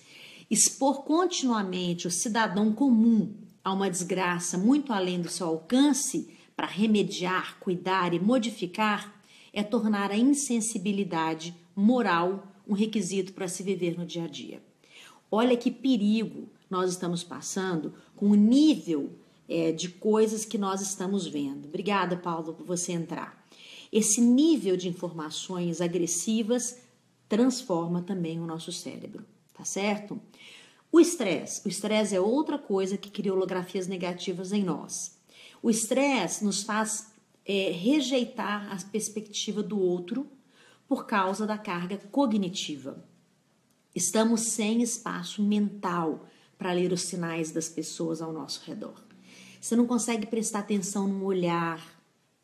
Expor 0.49 1.03
continuamente 1.03 2.07
o 2.07 2.11
cidadão 2.11 2.71
comum 2.71 3.33
a 3.63 3.73
uma 3.73 3.89
desgraça 3.89 4.57
muito 4.57 4.93
além 4.93 5.19
do 5.19 5.27
seu 5.27 5.47
alcance 5.47 6.29
para 6.55 6.65
remediar, 6.65 7.57
cuidar 7.59 8.13
e 8.13 8.19
modificar 8.19 9.13
é 9.51 9.61
tornar 9.61 10.11
a 10.11 10.17
insensibilidade 10.17 11.53
moral 11.75 12.47
um 12.67 12.73
requisito 12.73 13.33
para 13.33 13.47
se 13.47 13.61
viver 13.61 13.97
no 13.97 14.05
dia 14.05 14.23
a 14.23 14.27
dia. 14.27 14.61
Olha 15.29 15.57
que 15.57 15.69
perigo 15.69 16.47
nós 16.69 16.91
estamos 16.91 17.23
passando 17.23 17.93
com 18.15 18.29
o 18.29 18.35
nível 18.35 19.11
é, 19.49 19.71
de 19.71 19.89
coisas 19.89 20.45
que 20.45 20.57
nós 20.57 20.81
estamos 20.81 21.27
vendo. 21.27 21.67
Obrigada, 21.67 22.15
Paulo, 22.15 22.53
por 22.53 22.65
você 22.65 22.93
entrar. 22.93 23.45
Esse 23.91 24.21
nível 24.21 24.75
de 24.75 24.87
informações 24.87 25.81
agressivas 25.81 26.79
transforma 27.27 28.01
também 28.01 28.39
o 28.39 28.45
nosso 28.45 28.71
cérebro, 28.71 29.25
tá 29.57 29.65
certo? 29.65 30.21
O 30.91 30.99
estresse. 30.99 31.61
O 31.65 31.69
estresse 31.69 32.15
é 32.15 32.21
outra 32.21 32.57
coisa 32.57 32.97
que 32.97 33.09
cria 33.09 33.33
holografias 33.33 33.87
negativas 33.87 34.53
em 34.53 34.63
nós. 34.63 35.17
O 35.61 35.69
estresse 35.69 36.45
nos 36.45 36.63
faz 36.63 37.11
é, 37.45 37.71
rejeitar 37.71 38.71
a 38.71 38.77
perspectiva 38.89 39.63
do 39.63 39.79
outro 39.79 40.27
por 40.87 41.05
causa 41.05 41.45
da 41.45 41.57
carga 41.57 41.97
cognitiva. 41.97 43.03
Estamos 43.95 44.41
sem 44.41 44.81
espaço 44.81 45.41
mental 45.41 46.27
para 46.57 46.71
ler 46.71 46.93
os 46.93 47.01
sinais 47.01 47.51
das 47.51 47.67
pessoas 47.67 48.21
ao 48.21 48.31
nosso 48.31 48.61
redor. 48.63 49.03
Você 49.59 49.75
não 49.75 49.87
consegue 49.87 50.27
prestar 50.27 50.59
atenção 50.59 51.07
num 51.07 51.25
olhar, 51.25 52.01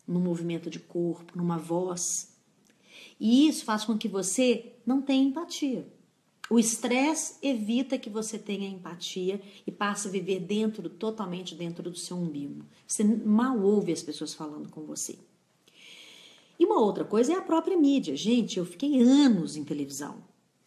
num 0.07 0.19
movimento 0.19 0.69
de 0.69 0.79
corpo, 0.79 1.37
numa 1.37 1.57
voz. 1.57 2.35
E 3.19 3.47
isso 3.47 3.63
faz 3.63 3.85
com 3.85 3.97
que 3.97 4.07
você 4.07 4.73
não 4.85 5.01
tenha 5.01 5.23
empatia. 5.23 5.87
O 6.49 6.59
estresse 6.59 7.35
evita 7.41 7.97
que 7.97 8.09
você 8.09 8.37
tenha 8.37 8.67
empatia 8.67 9.41
e 9.65 9.71
passe 9.71 10.07
a 10.07 10.11
viver 10.11 10.41
dentro, 10.41 10.89
totalmente 10.89 11.55
dentro 11.55 11.89
do 11.89 11.97
seu 11.97 12.17
umbigo. 12.17 12.65
Você 12.85 13.03
mal 13.03 13.59
ouve 13.59 13.91
as 13.91 14.03
pessoas 14.03 14.33
falando 14.33 14.69
com 14.69 14.81
você. 14.81 15.17
E 16.59 16.65
uma 16.65 16.79
outra 16.79 17.03
coisa 17.03 17.33
é 17.33 17.35
a 17.37 17.41
própria 17.41 17.77
mídia. 17.77 18.15
Gente, 18.15 18.59
eu 18.59 18.65
fiquei 18.65 19.01
anos 19.01 19.55
em 19.55 19.63
televisão, 19.63 20.23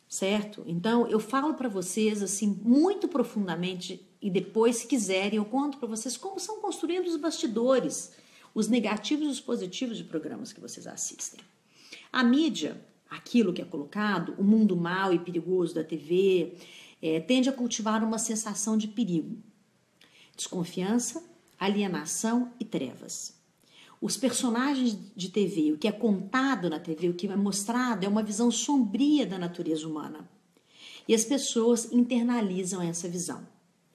certo? 0.08 0.64
Então 0.66 1.06
eu 1.08 1.20
falo 1.20 1.54
para 1.54 1.68
vocês 1.68 2.22
assim 2.22 2.58
muito 2.62 3.06
profundamente 3.06 4.04
e 4.20 4.30
depois, 4.30 4.76
se 4.76 4.86
quiserem, 4.86 5.36
eu 5.36 5.44
conto 5.44 5.78
para 5.78 5.86
vocês 5.86 6.16
como 6.16 6.40
são 6.40 6.60
construídos 6.60 7.14
os 7.14 7.20
bastidores, 7.20 8.12
os 8.54 8.66
negativos 8.66 9.28
e 9.28 9.30
os 9.30 9.40
positivos 9.40 9.96
de 9.96 10.04
programas 10.04 10.52
que 10.52 10.60
vocês 10.60 10.86
assistem. 10.86 11.38
A 12.12 12.24
mídia, 12.24 12.80
aquilo 13.10 13.52
que 13.52 13.62
é 13.62 13.64
colocado, 13.64 14.34
o 14.38 14.44
mundo 14.44 14.76
mau 14.76 15.12
e 15.12 15.18
perigoso 15.18 15.74
da 15.74 15.84
TV, 15.84 16.54
é, 17.00 17.20
tende 17.20 17.48
a 17.48 17.52
cultivar 17.52 18.02
uma 18.02 18.18
sensação 18.18 18.76
de 18.76 18.88
perigo, 18.88 19.36
desconfiança, 20.36 21.22
alienação 21.58 22.52
e 22.58 22.64
trevas. 22.64 23.36
Os 24.00 24.16
personagens 24.16 24.98
de 25.16 25.30
TV, 25.30 25.72
o 25.72 25.78
que 25.78 25.88
é 25.88 25.92
contado 25.92 26.68
na 26.68 26.78
TV, 26.78 27.08
o 27.08 27.14
que 27.14 27.26
é 27.26 27.36
mostrado, 27.36 28.04
é 28.04 28.08
uma 28.08 28.22
visão 28.22 28.50
sombria 28.50 29.26
da 29.26 29.38
natureza 29.38 29.88
humana. 29.88 30.28
E 31.08 31.14
as 31.14 31.24
pessoas 31.24 31.90
internalizam 31.92 32.82
essa 32.82 33.08
visão. 33.08 33.46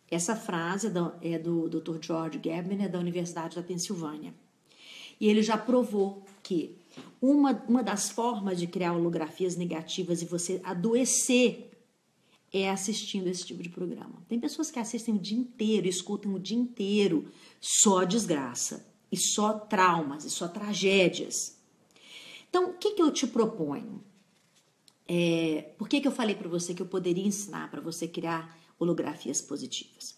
Essa 0.10 0.36
frase 0.36 0.92
é 1.22 1.38
do, 1.38 1.70
Dr. 1.70 1.98
George 2.02 2.40
Gabner, 2.40 2.90
da 2.90 3.00
Universidade 3.00 3.56
da 3.56 3.64
Pensilvânia. 3.64 4.34
E 5.22 5.30
ele 5.30 5.44
já 5.44 5.56
provou 5.56 6.26
que 6.42 6.76
uma, 7.22 7.52
uma 7.70 7.84
das 7.84 8.10
formas 8.10 8.60
de 8.60 8.66
criar 8.66 8.94
holografias 8.94 9.56
negativas 9.56 10.24
e 10.24 10.26
você 10.26 10.60
adoecer 10.64 11.70
é 12.52 12.68
assistindo 12.72 13.28
esse 13.28 13.46
tipo 13.46 13.62
de 13.62 13.70
programa. 13.70 14.26
Tem 14.28 14.40
pessoas 14.40 14.72
que 14.72 14.80
assistem 14.80 15.14
o 15.14 15.20
dia 15.20 15.38
inteiro, 15.38 15.88
escutam 15.88 16.34
o 16.34 16.40
dia 16.40 16.58
inteiro 16.58 17.32
só 17.62 18.04
desgraça 18.04 18.84
e 19.12 19.16
só 19.16 19.54
traumas 19.54 20.26
e 20.26 20.30
só 20.32 20.48
tragédias. 20.48 21.56
Então, 22.50 22.72
o 22.72 22.74
que, 22.74 22.94
que 22.94 23.02
eu 23.04 23.12
te 23.12 23.28
proponho? 23.28 24.04
É, 25.08 25.72
por 25.78 25.88
que, 25.88 26.02
que 26.02 26.08
eu 26.08 26.12
falei 26.12 26.34
para 26.34 26.50
você 26.50 26.74
que 26.74 26.82
eu 26.82 26.88
poderia 26.88 27.28
ensinar 27.28 27.70
para 27.70 27.80
você 27.80 28.08
criar 28.08 28.58
holografias 28.80 29.40
positivas? 29.40 30.18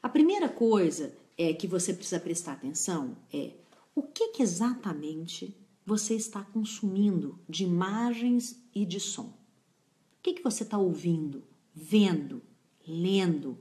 A 0.00 0.08
primeira 0.08 0.48
coisa 0.48 1.12
é 1.36 1.52
que 1.52 1.66
você 1.66 1.92
precisa 1.92 2.20
prestar 2.20 2.52
atenção 2.52 3.16
é 3.32 3.50
o 3.98 4.02
que, 4.02 4.28
que 4.28 4.42
exatamente 4.42 5.56
você 5.84 6.14
está 6.14 6.42
consumindo 6.42 7.38
de 7.48 7.64
imagens 7.64 8.62
e 8.74 8.84
de 8.84 9.00
som. 9.00 9.26
O 9.28 10.22
que, 10.22 10.34
que 10.34 10.42
você 10.42 10.62
está 10.62 10.76
ouvindo, 10.76 11.42
vendo, 11.74 12.42
lendo, 12.86 13.58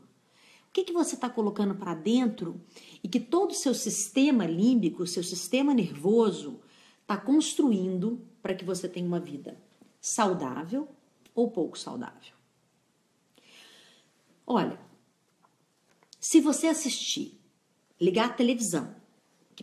que, 0.77 0.83
que 0.83 0.93
você 0.93 1.15
está 1.15 1.27
colocando 1.27 1.73
para 1.73 1.95
dentro 1.95 2.61
e 3.03 3.07
que 3.07 3.19
todo 3.19 3.49
o 3.49 3.55
seu 3.55 3.73
sistema 3.73 4.45
límbico, 4.45 5.01
o 5.01 5.07
seu 5.07 5.23
sistema 5.23 5.73
nervoso, 5.73 6.61
está 7.01 7.17
construindo 7.17 8.21
para 8.43 8.53
que 8.53 8.63
você 8.63 8.87
tenha 8.87 9.07
uma 9.07 9.19
vida 9.19 9.59
saudável 9.99 10.87
ou 11.33 11.49
pouco 11.49 11.79
saudável. 11.79 12.35
Olha, 14.45 14.79
se 16.19 16.39
você 16.39 16.67
assistir, 16.67 17.41
ligar 17.99 18.29
a 18.29 18.33
televisão, 18.33 18.95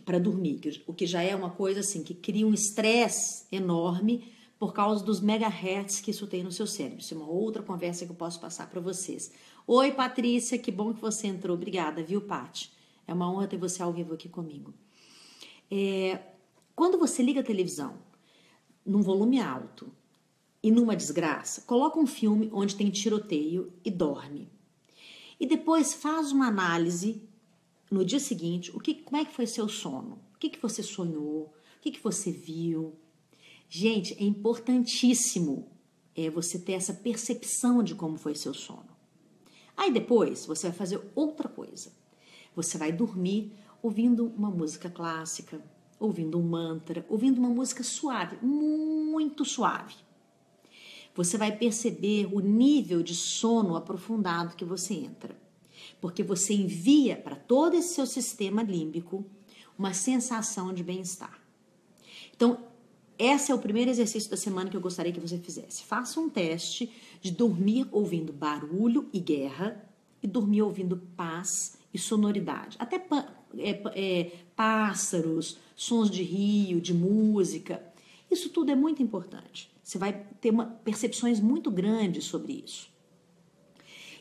para 0.01 0.19
dormir, 0.19 0.83
o 0.85 0.93
que 0.93 1.05
já 1.05 1.21
é 1.21 1.35
uma 1.35 1.49
coisa 1.49 1.79
assim 1.79 2.03
que 2.03 2.13
cria 2.13 2.45
um 2.45 2.53
estresse 2.53 3.45
enorme 3.51 4.31
por 4.59 4.73
causa 4.73 5.03
dos 5.03 5.19
megahertz 5.19 5.99
que 6.01 6.11
isso 6.11 6.27
tem 6.27 6.43
no 6.43 6.51
seu 6.51 6.67
cérebro. 6.67 6.99
Isso 6.99 7.13
é 7.13 7.17
uma 7.17 7.29
outra 7.29 7.61
conversa 7.61 8.05
que 8.05 8.11
eu 8.11 8.15
posso 8.15 8.39
passar 8.39 8.69
para 8.69 8.81
vocês. 8.81 9.31
Oi, 9.67 9.91
Patrícia, 9.91 10.57
que 10.57 10.71
bom 10.71 10.93
que 10.93 11.01
você 11.01 11.27
entrou. 11.27 11.55
Obrigada, 11.55 12.03
viu, 12.03 12.21
Pati? 12.21 12.71
É 13.07 13.13
uma 13.13 13.31
honra 13.31 13.47
ter 13.47 13.57
você 13.57 13.81
ao 13.81 13.93
vivo 13.93 14.13
aqui 14.13 14.29
comigo. 14.29 14.73
É, 15.69 16.19
quando 16.75 16.97
você 16.97 17.21
liga 17.21 17.41
a 17.41 17.43
televisão 17.43 17.97
num 18.85 19.01
volume 19.01 19.39
alto 19.39 19.91
e 20.61 20.71
numa 20.71 20.95
desgraça, 20.95 21.61
coloca 21.61 21.99
um 21.99 22.07
filme 22.07 22.49
onde 22.53 22.75
tem 22.75 22.89
tiroteio 22.89 23.71
e 23.83 23.91
dorme. 23.91 24.49
E 25.39 25.45
depois 25.45 25.93
faz 25.93 26.31
uma 26.31 26.47
análise 26.47 27.21
no 27.89 28.03
dia 28.03 28.19
seguinte, 28.19 28.75
o 28.75 28.79
que, 28.79 28.95
como 28.95 29.17
é 29.17 29.25
que 29.25 29.33
foi 29.33 29.47
seu 29.47 29.69
sono? 29.69 30.19
O 30.33 30.39
que, 30.39 30.49
que 30.49 30.61
você 30.61 30.81
sonhou? 30.81 31.53
O 31.77 31.81
que, 31.81 31.91
que 31.91 32.03
você 32.03 32.31
viu? 32.31 32.95
Gente, 33.69 34.13
é 34.13 34.23
importantíssimo 34.23 35.67
é, 36.15 36.29
você 36.29 36.57
ter 36.57 36.73
essa 36.73 36.93
percepção 36.93 37.83
de 37.83 37.93
como 37.93 38.17
foi 38.17 38.35
seu 38.35 38.53
sono. 38.53 38.95
Aí 39.75 39.91
depois 39.91 40.45
você 40.45 40.69
vai 40.69 40.77
fazer 40.77 41.01
outra 41.13 41.49
coisa. 41.49 41.91
Você 42.55 42.77
vai 42.77 42.91
dormir 42.91 43.51
ouvindo 43.83 44.25
uma 44.25 44.49
música 44.49 44.89
clássica, 44.89 45.61
ouvindo 45.99 46.39
um 46.39 46.43
mantra, 46.43 47.05
ouvindo 47.09 47.37
uma 47.37 47.49
música 47.49 47.83
suave, 47.83 48.37
muito 48.43 49.43
suave. 49.43 49.95
Você 51.13 51.37
vai 51.37 51.55
perceber 51.55 52.27
o 52.33 52.39
nível 52.39 53.01
de 53.01 53.15
sono 53.15 53.75
aprofundado 53.75 54.55
que 54.55 54.65
você 54.65 54.93
entra, 54.93 55.35
porque 56.01 56.23
você 56.23 56.53
envia 56.53 57.15
para 57.15 57.35
todo 57.35 57.75
esse 57.75 57.95
seu 57.95 58.05
sistema 58.05 58.63
límbico 58.63 59.25
uma 59.77 59.93
sensação 59.93 60.73
de 60.73 60.83
bem-estar. 60.83 61.39
Então, 62.35 62.59
esse 63.17 63.51
é 63.51 63.55
o 63.55 63.59
primeiro 63.59 63.89
exercício 63.89 64.29
da 64.29 64.37
semana 64.37 64.69
que 64.69 64.75
eu 64.75 64.81
gostaria 64.81 65.11
que 65.11 65.19
você 65.19 65.37
fizesse. 65.37 65.83
Faça 65.83 66.19
um 66.19 66.29
teste 66.29 66.91
de 67.21 67.31
dormir 67.31 67.87
ouvindo 67.91 68.33
barulho 68.33 69.09
e 69.13 69.19
guerra 69.19 69.89
e 70.21 70.27
dormir 70.27 70.61
ouvindo 70.61 70.97
paz 71.15 71.77
e 71.93 71.97
sonoridade. 71.97 72.75
Até 72.79 72.97
é, 73.57 73.81
é, 73.95 74.31
pássaros, 74.55 75.57
sons 75.75 76.09
de 76.09 76.23
rio, 76.23 76.81
de 76.81 76.93
música. 76.93 77.81
Isso 78.29 78.49
tudo 78.49 78.71
é 78.71 78.75
muito 78.75 79.01
importante. 79.01 79.71
Você 79.81 79.97
vai 79.97 80.25
ter 80.41 80.49
uma, 80.49 80.65
percepções 80.65 81.39
muito 81.39 81.71
grandes 81.71 82.25
sobre 82.25 82.63
isso. 82.65 82.89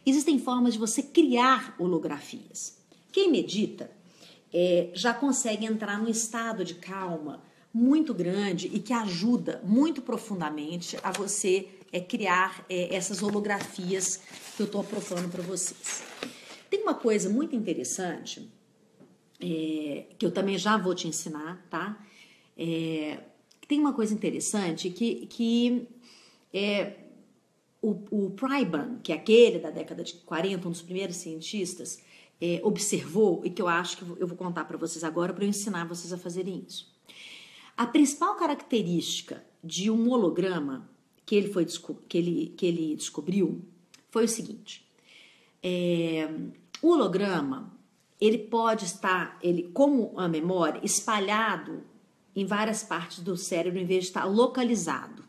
Existem 0.07 0.39
formas 0.39 0.75
de 0.75 0.79
você 0.79 1.03
criar 1.03 1.75
holografias. 1.79 2.77
Quem 3.13 3.31
medita 3.31 3.91
é, 4.53 4.91
já 4.95 5.15
consegue 5.15 5.65
entrar 5.67 5.99
num 5.99 6.09
estado 6.09 6.65
de 6.65 6.75
calma 6.75 7.43
muito 7.73 8.15
grande 8.15 8.71
e 8.73 8.79
que 8.79 8.93
ajuda 8.93 9.61
muito 9.65 10.01
profundamente 10.01 10.97
a 11.03 11.11
você 11.11 11.69
é, 11.91 11.99
criar 12.01 12.65
é, 12.69 12.95
essas 12.95 13.23
holografias 13.23 14.21
que 14.57 14.63
eu 14.63 14.67
estou 14.67 14.85
propondo 14.85 15.29
para 15.29 15.43
vocês. 15.43 16.03
Tem 16.71 16.83
uma 16.83 16.95
coisa 16.95 17.29
muito 17.29 17.57
interessante 17.57 18.49
é, 19.41 20.07
que 20.19 20.25
eu 20.25 20.31
também 20.31 20.57
já 20.57 20.77
vou 20.77 20.95
te 20.95 21.09
ensinar, 21.09 21.67
tá? 21.69 22.05
É, 22.57 23.19
tem 23.67 23.81
uma 23.81 23.93
coisa 23.93 24.15
interessante 24.15 24.91
que, 24.91 25.27
que 25.27 25.89
é, 26.53 27.04
o, 27.85 28.27
o 28.27 28.35
que 29.03 29.13
é 29.13 29.17
aquele 29.17 29.59
da 29.59 29.71
década 29.71 30.03
de 30.03 30.15
40, 30.15 30.67
um 30.67 30.71
dos 30.71 30.81
primeiros 30.81 31.17
cientistas, 31.17 32.03
é, 32.41 32.61
observou 32.63 33.43
e 33.45 33.51
que 33.51 33.61
eu 33.61 33.69
acho 33.69 33.99
que 33.99 34.03
eu 34.03 34.27
vou 34.27 34.37
contar 34.37 34.65
para 34.65 34.79
vocês 34.79 35.05
agora 35.05 35.33
para 35.33 35.45
ensinar 35.45 35.87
vocês 35.87 36.13
a 36.13 36.19
fazerem 36.19 36.65
isso. 36.67 36.93
A 37.77 37.87
principal 37.87 38.37
característica 38.37 39.45
de 39.63 39.91
um 39.91 40.11
holograma 40.11 40.89
que 41.27 41.35
ele, 41.35 41.53
foi, 41.53 41.67
que 42.09 42.19
ele, 42.19 42.55
que 42.57 42.67
ele 42.67 42.97
descobriu 42.97 43.63
foi 44.11 44.25
o 44.25 44.29
seguinte: 44.29 44.87
é, 45.63 46.29
o 46.81 46.89
holograma 46.89 47.73
ele 48.21 48.39
pode 48.39 48.85
estar, 48.85 49.39
ele 49.43 49.65
como 49.75 50.13
a 50.17 50.29
memória, 50.29 50.81
espalhado 50.83 51.83
em 52.35 52.47
várias 52.47 52.83
partes 52.83 53.21
do 53.21 53.37
cérebro 53.37 53.79
em 53.79 53.87
vez 53.87 54.05
de 54.05 54.11
estar 54.11 54.25
localizado. 54.25 55.24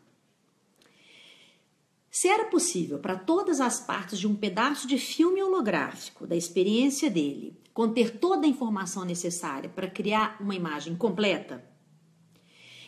Se 2.18 2.28
era 2.28 2.46
possível 2.46 2.98
para 2.98 3.14
todas 3.14 3.60
as 3.60 3.78
partes 3.78 4.18
de 4.18 4.26
um 4.26 4.34
pedaço 4.34 4.88
de 4.88 4.96
filme 4.96 5.42
holográfico 5.42 6.26
da 6.26 6.34
experiência 6.34 7.10
dele 7.10 7.60
conter 7.74 8.16
toda 8.16 8.46
a 8.46 8.48
informação 8.48 9.04
necessária 9.04 9.68
para 9.68 9.86
criar 9.86 10.38
uma 10.40 10.54
imagem 10.54 10.96
completa, 10.96 11.62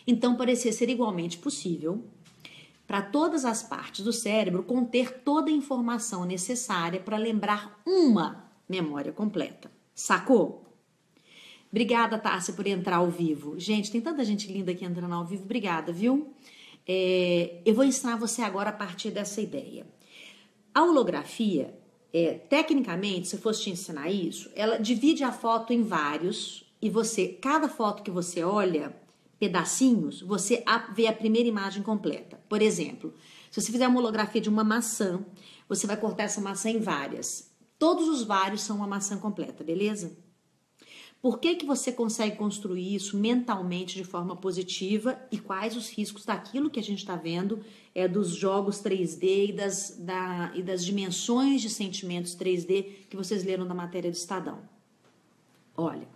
então 0.07 0.35
parecia 0.35 0.73
ser 0.73 0.89
igualmente 0.89 1.37
possível 1.37 2.03
para 2.87 3.03
todas 3.03 3.45
as 3.45 3.61
partes 3.61 4.03
do 4.03 4.11
cérebro 4.11 4.63
conter 4.63 5.19
toda 5.19 5.51
a 5.51 5.53
informação 5.53 6.25
necessária 6.25 6.99
para 6.99 7.15
lembrar 7.15 7.79
uma 7.85 8.49
memória 8.67 9.11
completa. 9.11 9.71
Sacou? 9.93 10.65
Obrigada, 11.69 12.17
Tássia, 12.17 12.55
por 12.55 12.65
entrar 12.65 12.95
ao 12.95 13.11
vivo. 13.11 13.59
Gente, 13.59 13.91
tem 13.91 14.01
tanta 14.01 14.25
gente 14.25 14.51
linda 14.51 14.71
aqui 14.71 14.83
entrando 14.83 15.13
ao 15.13 15.23
vivo. 15.23 15.43
Obrigada, 15.43 15.93
viu? 15.93 16.33
É, 16.91 17.61
eu 17.63 17.75
vou 17.75 17.85
ensinar 17.85 18.15
você 18.15 18.41
agora 18.41 18.71
a 18.71 18.73
partir 18.73 19.11
dessa 19.11 19.39
ideia. 19.39 19.85
A 20.73 20.83
holografia, 20.83 21.77
é, 22.11 22.33
tecnicamente, 22.33 23.27
se 23.27 23.35
eu 23.35 23.39
fosse 23.39 23.61
te 23.61 23.69
ensinar 23.69 24.09
isso, 24.09 24.49
ela 24.55 24.79
divide 24.79 25.23
a 25.23 25.31
foto 25.31 25.71
em 25.71 25.83
vários 25.83 26.65
e 26.81 26.89
você, 26.89 27.27
cada 27.27 27.69
foto 27.69 28.01
que 28.01 28.09
você 28.09 28.43
olha, 28.43 28.95
pedacinhos, 29.37 30.23
você 30.23 30.63
vê 30.95 31.05
a 31.05 31.13
primeira 31.13 31.47
imagem 31.47 31.83
completa. 31.83 32.41
Por 32.49 32.59
exemplo, 32.59 33.13
se 33.51 33.61
você 33.61 33.71
fizer 33.71 33.87
uma 33.87 33.99
holografia 33.99 34.41
de 34.41 34.49
uma 34.49 34.63
maçã, 34.63 35.23
você 35.67 35.85
vai 35.85 35.95
cortar 35.95 36.23
essa 36.23 36.41
maçã 36.41 36.71
em 36.71 36.79
várias. 36.79 37.51
Todos 37.77 38.09
os 38.09 38.23
vários 38.23 38.63
são 38.63 38.77
uma 38.77 38.87
maçã 38.87 39.15
completa, 39.15 39.63
beleza? 39.63 40.17
Por 41.21 41.39
que, 41.39 41.55
que 41.55 41.65
você 41.65 41.91
consegue 41.91 42.37
construir 42.37 42.95
isso 42.95 43.17
mentalmente 43.17 43.95
de 43.95 44.05
forma 44.05 44.37
positiva 44.37 45.19
e 45.29 45.37
quais 45.37 45.75
os 45.75 45.89
riscos 45.89 46.23
daquilo 46.23 46.69
que 46.69 46.79
a 46.79 46.83
gente 46.83 46.99
está 46.99 47.17
vendo 47.17 47.59
é 47.93 48.07
dos 48.07 48.29
jogos 48.29 48.81
3D 48.81 49.49
e 49.49 49.51
das, 49.51 49.97
da, 49.99 50.51
e 50.55 50.63
das 50.63 50.85
dimensões 50.85 51.61
de 51.61 51.69
sentimentos 51.69 52.37
3D 52.37 52.85
que 53.09 53.17
vocês 53.17 53.43
leram 53.43 53.65
na 53.65 53.73
matéria 53.73 54.09
do 54.09 54.15
Estadão? 54.15 54.59
Olha, 55.75 56.07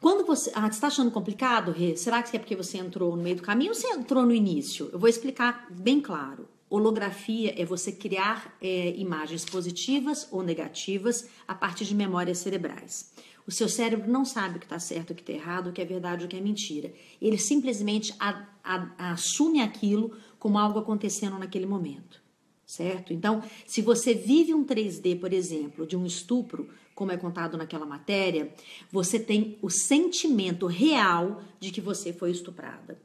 quando 0.00 0.24
você. 0.24 0.50
Ah, 0.54 0.62
você 0.62 0.68
está 0.68 0.86
achando 0.88 1.10
complicado, 1.10 1.72
Rê? 1.72 1.96
Será 1.96 2.22
que 2.22 2.36
é 2.36 2.38
porque 2.40 2.54
você 2.54 2.78
entrou 2.78 3.16
no 3.16 3.22
meio 3.22 3.36
do 3.36 3.42
caminho 3.42 3.70
ou 3.70 3.74
você 3.74 3.88
entrou 3.88 4.24
no 4.24 4.32
início? 4.32 4.88
Eu 4.92 4.98
vou 4.98 5.08
explicar 5.08 5.66
bem 5.70 6.00
claro. 6.00 6.48
Holografia 6.70 7.54
é 7.60 7.64
você 7.64 7.90
criar 7.90 8.56
é, 8.60 8.94
imagens 8.96 9.44
positivas 9.44 10.28
ou 10.30 10.42
negativas 10.42 11.28
a 11.48 11.54
partir 11.54 11.84
de 11.84 11.94
memórias 11.94 12.38
cerebrais. 12.38 13.10
O 13.48 13.50
seu 13.50 13.66
cérebro 13.66 14.12
não 14.12 14.26
sabe 14.26 14.56
o 14.56 14.60
que 14.60 14.66
está 14.66 14.78
certo, 14.78 15.12
o 15.12 15.14
que 15.14 15.22
está 15.22 15.32
errado, 15.32 15.70
o 15.70 15.72
que 15.72 15.80
é 15.80 15.84
verdade, 15.86 16.22
o 16.22 16.28
que 16.28 16.36
é 16.36 16.40
mentira. 16.40 16.92
Ele 17.18 17.38
simplesmente 17.38 18.14
a, 18.20 18.46
a, 18.62 19.12
assume 19.12 19.62
aquilo 19.62 20.14
como 20.38 20.58
algo 20.58 20.78
acontecendo 20.78 21.38
naquele 21.38 21.64
momento, 21.64 22.22
certo? 22.66 23.10
Então, 23.10 23.42
se 23.66 23.80
você 23.80 24.12
vive 24.12 24.52
um 24.52 24.66
3D, 24.66 25.18
por 25.18 25.32
exemplo, 25.32 25.86
de 25.86 25.96
um 25.96 26.04
estupro, 26.04 26.68
como 26.94 27.10
é 27.10 27.16
contado 27.16 27.56
naquela 27.56 27.86
matéria, 27.86 28.52
você 28.92 29.18
tem 29.18 29.56
o 29.62 29.70
sentimento 29.70 30.66
real 30.66 31.42
de 31.58 31.70
que 31.70 31.80
você 31.80 32.12
foi 32.12 32.30
estuprada. 32.30 33.00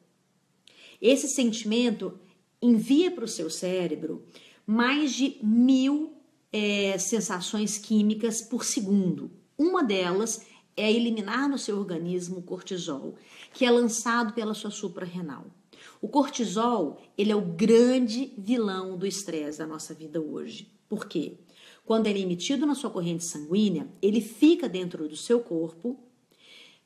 Esse 1.01 1.29
sentimento 1.29 2.19
envia 2.62 3.10
para 3.12 3.23
o 3.23 3.29
seu 3.29 3.49
cérebro 3.49 4.25
mais 4.67 5.13
de 5.13 5.38
mil 5.41 6.12
é, 6.51 6.97
sensações 6.97 7.77
químicas 7.77 8.41
por 8.41 8.65
segundo. 8.65 9.32
Uma 9.63 9.82
delas 9.82 10.45
é 10.76 10.91
eliminar 10.91 11.47
no 11.47 11.58
seu 11.58 11.78
organismo 11.78 12.39
o 12.39 12.41
cortisol, 12.41 13.15
que 13.54 13.63
é 13.63 13.71
lançado 13.71 14.34
pela 14.34 14.54
sua 14.54 14.69
suprarrenal. 14.69 15.45
O 16.02 16.10
cortisol, 16.10 17.02
ele 17.17 17.32
é 17.32 17.36
o 17.36 17.41
grande 17.41 18.34
vilão 18.38 18.97
do 18.97 19.08
estresse 19.08 19.60
da 19.60 19.65
nossa 19.65 19.93
vida 19.93 20.19
hoje. 20.19 20.69
Por 20.89 21.08
quê? 21.08 21.38
Quando 21.86 22.08
ele 22.08 22.19
é 22.19 22.23
emitido 22.23 22.65
na 22.65 22.76
sua 22.76 22.89
corrente 22.89 23.23
sanguínea, 23.23 23.88
ele 24.02 24.19
fica 24.19 24.67
dentro 24.67 25.08
do 25.08 25.15
seu 25.15 25.39
corpo 25.39 25.97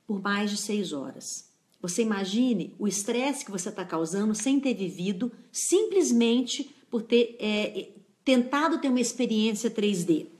por 0.05 0.21
mais 0.21 0.51
de 0.51 0.57
seis 0.57 0.93
horas. 0.93 1.51
Você 1.81 2.03
imagine 2.03 2.75
o 2.77 2.87
estresse 2.87 3.43
que 3.43 3.51
você 3.51 3.69
está 3.69 3.83
causando 3.83 4.35
sem 4.35 4.59
ter 4.59 4.75
vivido, 4.75 5.31
simplesmente 5.51 6.75
por 6.91 7.01
ter 7.01 7.37
é, 7.39 7.89
tentado 8.23 8.79
ter 8.79 8.89
uma 8.89 9.01
experiência 9.01 9.71
3D 9.71 10.36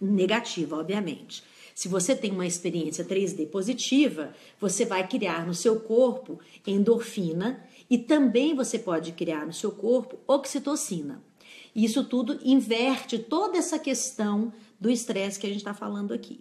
negativa, 0.00 0.76
obviamente. 0.76 1.42
Se 1.74 1.88
você 1.88 2.16
tem 2.16 2.32
uma 2.32 2.46
experiência 2.46 3.04
3D 3.04 3.50
positiva, 3.50 4.32
você 4.58 4.84
vai 4.86 5.06
criar 5.06 5.46
no 5.46 5.52
seu 5.52 5.78
corpo 5.78 6.40
endorfina 6.66 7.62
e 7.90 7.98
também 7.98 8.54
você 8.54 8.78
pode 8.78 9.12
criar 9.12 9.44
no 9.44 9.52
seu 9.52 9.70
corpo 9.70 10.18
oxitocina. 10.26 11.22
Isso 11.74 12.02
tudo 12.04 12.40
inverte 12.42 13.18
toda 13.18 13.58
essa 13.58 13.78
questão 13.78 14.52
do 14.80 14.90
estresse 14.90 15.38
que 15.38 15.46
a 15.46 15.50
gente 15.50 15.58
está 15.58 15.74
falando 15.74 16.14
aqui. 16.14 16.40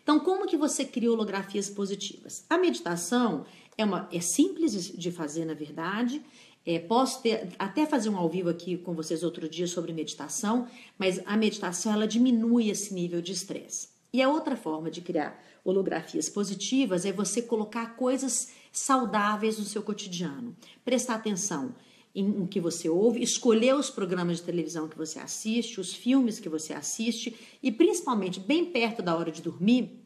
Então, 0.00 0.20
como 0.20 0.46
que 0.46 0.56
você 0.56 0.84
cria 0.84 1.10
holografias 1.10 1.68
positivas? 1.68 2.44
A 2.48 2.56
meditação 2.56 3.44
é, 3.76 3.84
uma, 3.84 4.08
é 4.12 4.20
simples 4.20 4.92
de 4.96 5.10
fazer, 5.10 5.44
na 5.44 5.54
verdade, 5.54 6.22
é, 6.66 6.80
posso 6.80 7.22
ter, 7.22 7.48
até 7.58 7.86
fazer 7.86 8.08
um 8.08 8.16
ao 8.16 8.28
vivo 8.28 8.50
aqui 8.50 8.76
com 8.76 8.92
vocês 8.92 9.22
outro 9.22 9.48
dia 9.48 9.68
sobre 9.68 9.92
meditação, 9.92 10.66
mas 10.98 11.20
a 11.24 11.36
meditação 11.36 11.92
ela 11.92 12.08
diminui 12.08 12.68
esse 12.68 12.92
nível 12.92 13.22
de 13.22 13.32
estresse. 13.32 13.88
E 14.12 14.20
a 14.20 14.28
outra 14.28 14.56
forma 14.56 14.90
de 14.90 15.00
criar 15.00 15.40
holografias 15.64 16.28
positivas 16.28 17.04
é 17.04 17.12
você 17.12 17.40
colocar 17.40 17.96
coisas 17.96 18.52
saudáveis 18.72 19.58
no 19.58 19.64
seu 19.64 19.82
cotidiano. 19.82 20.56
Prestar 20.84 21.14
atenção 21.14 21.74
em 22.14 22.30
o 22.42 22.48
que 22.48 22.60
você 22.60 22.88
ouve, 22.88 23.22
escolher 23.22 23.74
os 23.76 23.90
programas 23.90 24.38
de 24.38 24.44
televisão 24.44 24.88
que 24.88 24.96
você 24.96 25.18
assiste, 25.18 25.80
os 25.80 25.94
filmes 25.94 26.40
que 26.40 26.48
você 26.48 26.72
assiste 26.72 27.36
e 27.62 27.70
principalmente 27.70 28.40
bem 28.40 28.64
perto 28.64 29.02
da 29.02 29.14
hora 29.14 29.30
de 29.30 29.42
dormir, 29.42 30.02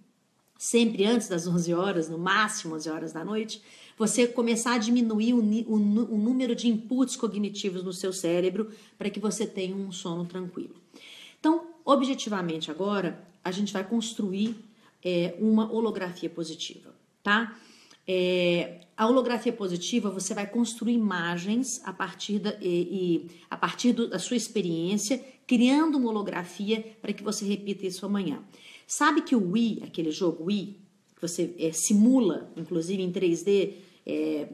sempre 0.59 1.07
antes 1.07 1.29
das 1.29 1.47
11 1.47 1.73
horas, 1.73 2.09
no 2.09 2.19
máximo 2.19 2.75
11 2.75 2.91
horas 2.91 3.13
da 3.13 3.25
noite, 3.25 3.63
você 4.01 4.27
começar 4.27 4.77
a 4.77 4.79
diminuir 4.79 5.35
o, 5.35 5.41
o, 5.41 5.75
o 5.75 6.17
número 6.17 6.57
de 6.57 6.67
inputs 6.69 7.17
cognitivos 7.17 7.85
no 7.85 7.93
seu 7.93 8.15
cérebro 8.15 8.71
para 8.97 9.11
que 9.11 9.21
você 9.21 9.47
tenha 9.47 9.77
um 9.77 9.93
sono 9.93 10.25
tranquilo. 10.25 10.75
Então, 11.39 11.67
objetivamente 11.85 12.71
agora, 12.71 13.23
a 13.45 13.51
gente 13.51 13.75
vai 13.75 13.87
construir 13.87 14.57
é, 15.05 15.35
uma 15.39 15.71
holografia 15.71 16.31
positiva, 16.31 16.95
tá? 17.23 17.55
É, 18.09 18.81
a 18.97 19.07
holografia 19.07 19.53
positiva 19.53 20.09
você 20.09 20.33
vai 20.33 20.47
construir 20.47 20.95
imagens 20.95 21.83
a 21.85 21.93
partir 21.93 22.39
da, 22.39 22.57
e, 22.59 22.69
e 22.69 23.31
a 23.51 23.57
partir 23.57 23.93
do, 23.93 24.09
da 24.09 24.19
sua 24.19 24.37
experiência, 24.39 25.23
criando 25.47 25.99
uma 25.99 26.09
holografia 26.09 26.97
para 27.03 27.13
que 27.13 27.23
você 27.23 27.45
repita 27.45 27.87
isso 27.87 28.07
amanhã. 28.07 28.43
Sabe 28.87 29.21
que 29.21 29.37
o 29.37 29.51
Wii, 29.51 29.83
aquele 29.85 30.11
jogo 30.11 30.45
Wii, 30.45 30.79
que 31.15 31.21
você 31.21 31.55
é, 31.59 31.71
simula, 31.71 32.51
inclusive 32.57 33.03
em 33.03 33.13
3D, 33.13 33.90
é, 34.11 34.49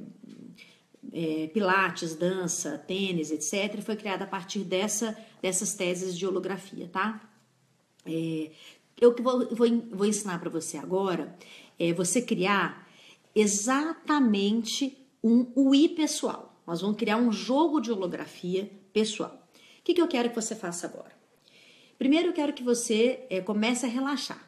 é, 1.12 1.46
pilates, 1.48 2.14
dança, 2.14 2.78
tênis, 2.78 3.30
etc., 3.30 3.80
foi 3.80 3.96
criada 3.96 4.24
a 4.24 4.26
partir 4.26 4.60
dessa, 4.60 5.16
dessas 5.40 5.74
teses 5.74 6.16
de 6.16 6.26
holografia, 6.26 6.88
tá? 6.88 7.20
É, 8.04 8.50
eu 9.00 9.14
que 9.14 9.22
vou, 9.22 9.48
vou, 9.54 9.66
vou 9.90 10.06
ensinar 10.06 10.38
para 10.38 10.50
você 10.50 10.76
agora 10.76 11.36
é 11.78 11.92
você 11.92 12.22
criar 12.22 12.86
exatamente 13.34 14.96
um 15.22 15.52
UI 15.54 15.90
pessoal. 15.90 16.58
Nós 16.66 16.80
vamos 16.80 16.96
criar 16.96 17.16
um 17.16 17.30
jogo 17.30 17.80
de 17.80 17.92
holografia 17.92 18.70
pessoal. 18.92 19.46
O 19.80 19.82
que, 19.84 19.94
que 19.94 20.00
eu 20.00 20.08
quero 20.08 20.30
que 20.30 20.34
você 20.34 20.54
faça 20.54 20.86
agora? 20.86 21.14
Primeiro, 21.98 22.28
eu 22.28 22.32
quero 22.32 22.52
que 22.52 22.62
você 22.62 23.26
é, 23.30 23.40
comece 23.40 23.86
a 23.86 23.88
relaxar, 23.88 24.42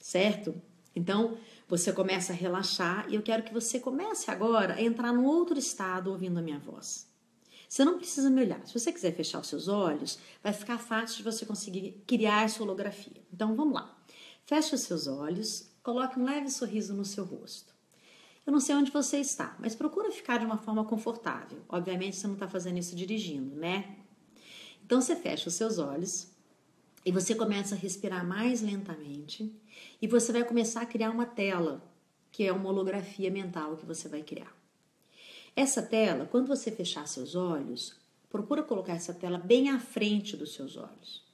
certo? 0.00 0.54
Então, 0.94 1.36
você 1.68 1.92
começa 1.92 2.32
a 2.32 2.36
relaxar 2.36 3.06
e 3.10 3.14
eu 3.14 3.22
quero 3.22 3.42
que 3.42 3.52
você 3.52 3.78
comece 3.78 4.30
agora 4.30 4.74
a 4.74 4.82
entrar 4.82 5.12
num 5.12 5.26
outro 5.26 5.58
estado 5.58 6.10
ouvindo 6.10 6.38
a 6.38 6.42
minha 6.42 6.58
voz. 6.58 7.06
Você 7.68 7.84
não 7.84 7.98
precisa 7.98 8.30
me 8.30 8.40
olhar. 8.40 8.66
Se 8.66 8.72
você 8.72 8.90
quiser 8.90 9.14
fechar 9.14 9.40
os 9.40 9.46
seus 9.46 9.68
olhos, 9.68 10.18
vai 10.42 10.54
ficar 10.54 10.78
fácil 10.78 11.18
de 11.18 11.22
você 11.22 11.44
conseguir 11.44 12.02
criar 12.06 12.44
essa 12.44 12.62
holografia. 12.62 13.22
Então 13.30 13.54
vamos 13.54 13.74
lá. 13.74 13.94
Feche 14.46 14.74
os 14.74 14.80
seus 14.80 15.06
olhos, 15.06 15.70
coloque 15.82 16.18
um 16.18 16.24
leve 16.24 16.50
sorriso 16.50 16.94
no 16.94 17.04
seu 17.04 17.24
rosto. 17.24 17.76
Eu 18.46 18.52
não 18.52 18.60
sei 18.60 18.74
onde 18.74 18.90
você 18.90 19.18
está, 19.18 19.54
mas 19.58 19.74
procura 19.74 20.10
ficar 20.10 20.38
de 20.38 20.46
uma 20.46 20.56
forma 20.56 20.82
confortável. 20.86 21.62
Obviamente 21.68 22.16
você 22.16 22.26
não 22.26 22.32
está 22.32 22.48
fazendo 22.48 22.78
isso 22.78 22.96
dirigindo, 22.96 23.54
né? 23.54 23.98
Então 24.82 25.02
você 25.02 25.14
fecha 25.14 25.50
os 25.50 25.54
seus 25.54 25.78
olhos 25.78 26.28
e 27.08 27.10
você 27.10 27.34
começa 27.34 27.74
a 27.74 27.78
respirar 27.78 28.22
mais 28.22 28.60
lentamente 28.60 29.50
e 30.00 30.06
você 30.06 30.30
vai 30.30 30.44
começar 30.44 30.82
a 30.82 30.86
criar 30.86 31.10
uma 31.10 31.24
tela, 31.24 31.82
que 32.30 32.44
é 32.44 32.52
uma 32.52 32.68
holografia 32.68 33.30
mental 33.30 33.78
que 33.78 33.86
você 33.86 34.10
vai 34.10 34.22
criar. 34.22 34.54
Essa 35.56 35.80
tela, 35.80 36.26
quando 36.26 36.48
você 36.48 36.70
fechar 36.70 37.08
seus 37.08 37.34
olhos, 37.34 37.96
procura 38.28 38.62
colocar 38.62 38.92
essa 38.92 39.14
tela 39.14 39.38
bem 39.38 39.70
à 39.70 39.80
frente 39.80 40.36
dos 40.36 40.52
seus 40.52 40.76
olhos. 40.76 41.24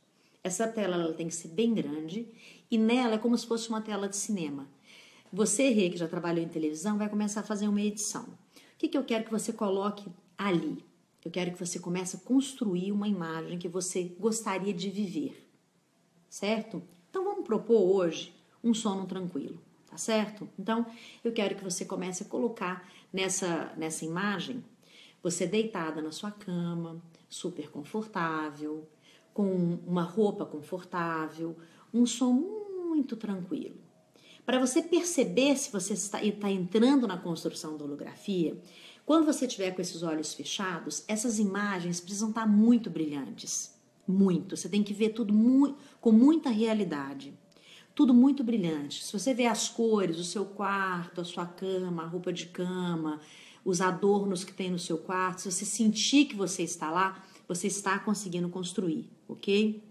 Essa 0.44 0.68
tela 0.68 0.94
ela 0.94 1.12
tem 1.12 1.26
que 1.26 1.34
ser 1.34 1.48
bem 1.48 1.74
grande 1.74 2.28
e 2.70 2.78
nela 2.78 3.14
é 3.16 3.18
como 3.18 3.36
se 3.36 3.44
fosse 3.44 3.68
uma 3.68 3.80
tela 3.80 4.08
de 4.08 4.16
cinema. 4.16 4.68
Você, 5.32 5.70
Rê, 5.70 5.90
que 5.90 5.96
já 5.96 6.06
trabalhou 6.06 6.44
em 6.44 6.48
televisão, 6.48 6.96
vai 6.96 7.08
começar 7.08 7.40
a 7.40 7.42
fazer 7.42 7.66
uma 7.66 7.82
edição. 7.82 8.22
O 8.22 8.78
que, 8.78 8.86
que 8.86 8.96
eu 8.96 9.02
quero 9.02 9.24
que 9.24 9.30
você 9.32 9.52
coloque 9.52 10.08
ali? 10.38 10.84
Eu 11.24 11.32
quero 11.32 11.50
que 11.50 11.58
você 11.58 11.80
comece 11.80 12.14
a 12.14 12.20
construir 12.20 12.92
uma 12.92 13.08
imagem 13.08 13.58
que 13.58 13.66
você 13.66 14.14
gostaria 14.20 14.72
de 14.72 14.88
viver, 14.88 15.43
certo? 16.34 16.82
Então 17.10 17.24
vamos 17.24 17.46
propor 17.46 17.80
hoje 17.80 18.34
um 18.62 18.74
sono 18.74 19.06
tranquilo 19.06 19.60
tá 19.94 19.98
certo? 19.98 20.48
Então, 20.58 20.84
eu 21.22 21.32
quero 21.32 21.54
que 21.54 21.62
você 21.62 21.84
comece 21.84 22.24
a 22.24 22.26
colocar 22.26 22.84
nessa, 23.12 23.72
nessa 23.76 24.04
imagem 24.04 24.64
você 25.22 25.46
deitada 25.46 26.02
na 26.02 26.10
sua 26.10 26.32
cama, 26.32 27.00
super 27.30 27.70
confortável, 27.70 28.88
com 29.32 29.78
uma 29.86 30.02
roupa 30.02 30.44
confortável, 30.44 31.56
um 31.92 32.04
som 32.04 32.32
muito 32.32 33.16
tranquilo. 33.16 33.76
Para 34.44 34.58
você 34.58 34.82
perceber 34.82 35.56
se 35.56 35.70
você 35.70 35.94
está, 35.94 36.22
está 36.22 36.50
entrando 36.50 37.06
na 37.06 37.16
construção 37.16 37.78
da 37.78 37.84
holografia, 37.84 38.60
quando 39.06 39.24
você 39.24 39.46
tiver 39.46 39.70
com 39.70 39.80
esses 39.80 40.02
olhos 40.02 40.34
fechados, 40.34 41.04
essas 41.06 41.38
imagens 41.38 42.00
precisam 42.00 42.30
estar 42.30 42.46
muito 42.46 42.90
brilhantes. 42.90 43.73
Muito. 44.06 44.56
Você 44.56 44.68
tem 44.68 44.82
que 44.82 44.92
ver 44.92 45.10
tudo 45.10 45.32
muito, 45.32 45.76
com 46.00 46.12
muita 46.12 46.50
realidade 46.50 47.34
tudo 47.94 48.12
muito 48.12 48.42
brilhante. 48.42 49.04
Se 49.04 49.12
você 49.12 49.32
vê 49.32 49.46
as 49.46 49.68
cores, 49.68 50.18
o 50.18 50.24
seu 50.24 50.44
quarto, 50.44 51.20
a 51.20 51.24
sua 51.24 51.46
cama, 51.46 52.02
a 52.02 52.06
roupa 52.06 52.32
de 52.32 52.46
cama, 52.46 53.20
os 53.64 53.80
adornos 53.80 54.42
que 54.42 54.52
tem 54.52 54.70
no 54.70 54.78
seu 54.78 54.98
quarto, 54.98 55.42
se 55.42 55.52
você 55.52 55.64
sentir 55.64 56.26
que 56.26 56.34
você 56.34 56.62
está 56.62 56.90
lá, 56.90 57.24
você 57.46 57.68
está 57.68 57.98
conseguindo 57.98 58.48
construir, 58.48 59.08
ok? 59.28 59.82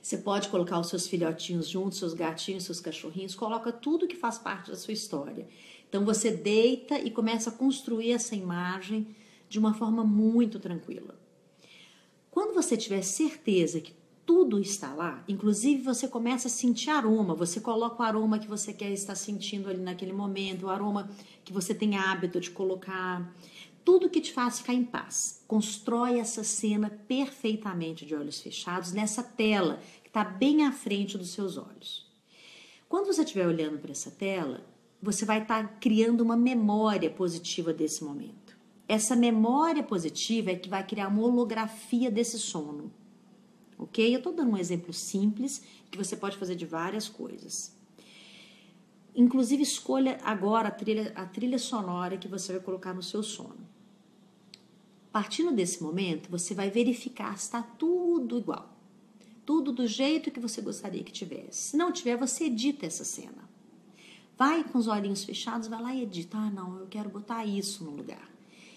Você 0.00 0.18
pode 0.18 0.48
colocar 0.48 0.78
os 0.78 0.88
seus 0.88 1.06
filhotinhos 1.06 1.68
juntos, 1.68 1.98
seus 1.98 2.14
gatinhos, 2.14 2.64
seus 2.64 2.80
cachorrinhos, 2.80 3.34
coloca 3.34 3.72
tudo 3.72 4.06
que 4.06 4.16
faz 4.16 4.38
parte 4.38 4.70
da 4.70 4.76
sua 4.76 4.94
história. 4.94 5.46
Então 5.88 6.04
você 6.04 6.30
deita 6.30 6.98
e 6.98 7.10
começa 7.10 7.50
a 7.50 7.52
construir 7.52 8.12
essa 8.12 8.34
imagem 8.34 9.08
de 9.48 9.58
uma 9.58 9.74
forma 9.74 10.04
muito 10.04 10.58
tranquila. 10.58 11.25
Quando 12.36 12.52
você 12.52 12.76
tiver 12.76 13.00
certeza 13.00 13.80
que 13.80 13.94
tudo 14.26 14.60
está 14.60 14.92
lá. 14.92 15.24
Inclusive, 15.26 15.80
você 15.80 16.06
começa 16.06 16.48
a 16.48 16.50
sentir 16.50 16.90
aroma, 16.90 17.34
você 17.34 17.62
coloca 17.62 18.02
o 18.02 18.04
aroma 18.04 18.38
que 18.38 18.46
você 18.46 18.74
quer 18.74 18.90
estar 18.92 19.14
sentindo 19.14 19.70
ali 19.70 19.80
naquele 19.80 20.12
momento, 20.12 20.66
o 20.66 20.68
aroma 20.68 21.08
que 21.42 21.50
você 21.50 21.74
tem 21.74 21.96
hábito 21.96 22.38
de 22.38 22.50
colocar. 22.50 23.34
Tudo 23.82 24.10
que 24.10 24.20
te 24.20 24.34
faz 24.34 24.58
ficar 24.58 24.74
em 24.74 24.84
paz. 24.84 25.42
Constrói 25.48 26.18
essa 26.18 26.44
cena 26.44 26.90
perfeitamente 27.08 28.04
de 28.04 28.14
olhos 28.14 28.38
fechados 28.42 28.92
nessa 28.92 29.22
tela 29.22 29.80
que 30.02 30.10
está 30.10 30.22
bem 30.22 30.66
à 30.66 30.72
frente 30.72 31.16
dos 31.16 31.30
seus 31.30 31.56
olhos. 31.56 32.06
Quando 32.86 33.06
você 33.06 33.22
estiver 33.22 33.46
olhando 33.46 33.78
para 33.78 33.92
essa 33.92 34.10
tela, 34.10 34.62
você 35.00 35.24
vai 35.24 35.40
estar 35.40 35.66
tá 35.66 35.74
criando 35.80 36.20
uma 36.20 36.36
memória 36.36 37.08
positiva 37.08 37.72
desse 37.72 38.04
momento. 38.04 38.45
Essa 38.88 39.16
memória 39.16 39.82
positiva 39.82 40.50
é 40.50 40.56
que 40.56 40.68
vai 40.68 40.86
criar 40.86 41.08
uma 41.08 41.22
holografia 41.22 42.10
desse 42.10 42.38
sono 42.38 42.92
ok? 43.78 44.14
Eu 44.14 44.18
estou 44.18 44.32
dando 44.32 44.52
um 44.52 44.56
exemplo 44.56 44.92
simples 44.92 45.62
que 45.90 45.98
você 45.98 46.16
pode 46.16 46.36
fazer 46.36 46.54
de 46.54 46.66
várias 46.66 47.08
coisas. 47.08 47.74
Inclusive, 49.14 49.62
escolha 49.62 50.18
agora 50.22 50.68
a 50.68 50.70
trilha, 50.70 51.12
a 51.14 51.24
trilha 51.24 51.58
sonora 51.58 52.18
que 52.18 52.28
você 52.28 52.52
vai 52.52 52.62
colocar 52.62 52.92
no 52.92 53.02
seu 53.02 53.22
sono. 53.22 53.66
Partindo 55.10 55.52
desse 55.52 55.82
momento, 55.82 56.30
você 56.30 56.54
vai 56.54 56.70
verificar 56.70 57.36
se 57.38 57.44
está 57.44 57.62
tudo 57.62 58.38
igual. 58.38 58.74
Tudo 59.46 59.72
do 59.72 59.86
jeito 59.86 60.30
que 60.30 60.40
você 60.40 60.60
gostaria 60.60 61.04
que 61.04 61.12
tivesse. 61.12 61.70
Se 61.70 61.76
não 61.76 61.92
tiver, 61.92 62.16
você 62.16 62.44
edita 62.44 62.84
essa 62.84 63.04
cena. 63.04 63.48
Vai 64.36 64.64
com 64.64 64.76
os 64.76 64.86
olhinhos 64.86 65.24
fechados, 65.24 65.68
vai 65.68 65.80
lá 65.80 65.94
e 65.94 66.02
edita. 66.02 66.36
Ah, 66.36 66.50
não, 66.50 66.78
eu 66.78 66.86
quero 66.86 67.08
botar 67.08 67.46
isso 67.46 67.84
no 67.84 67.92
lugar. 67.92 68.35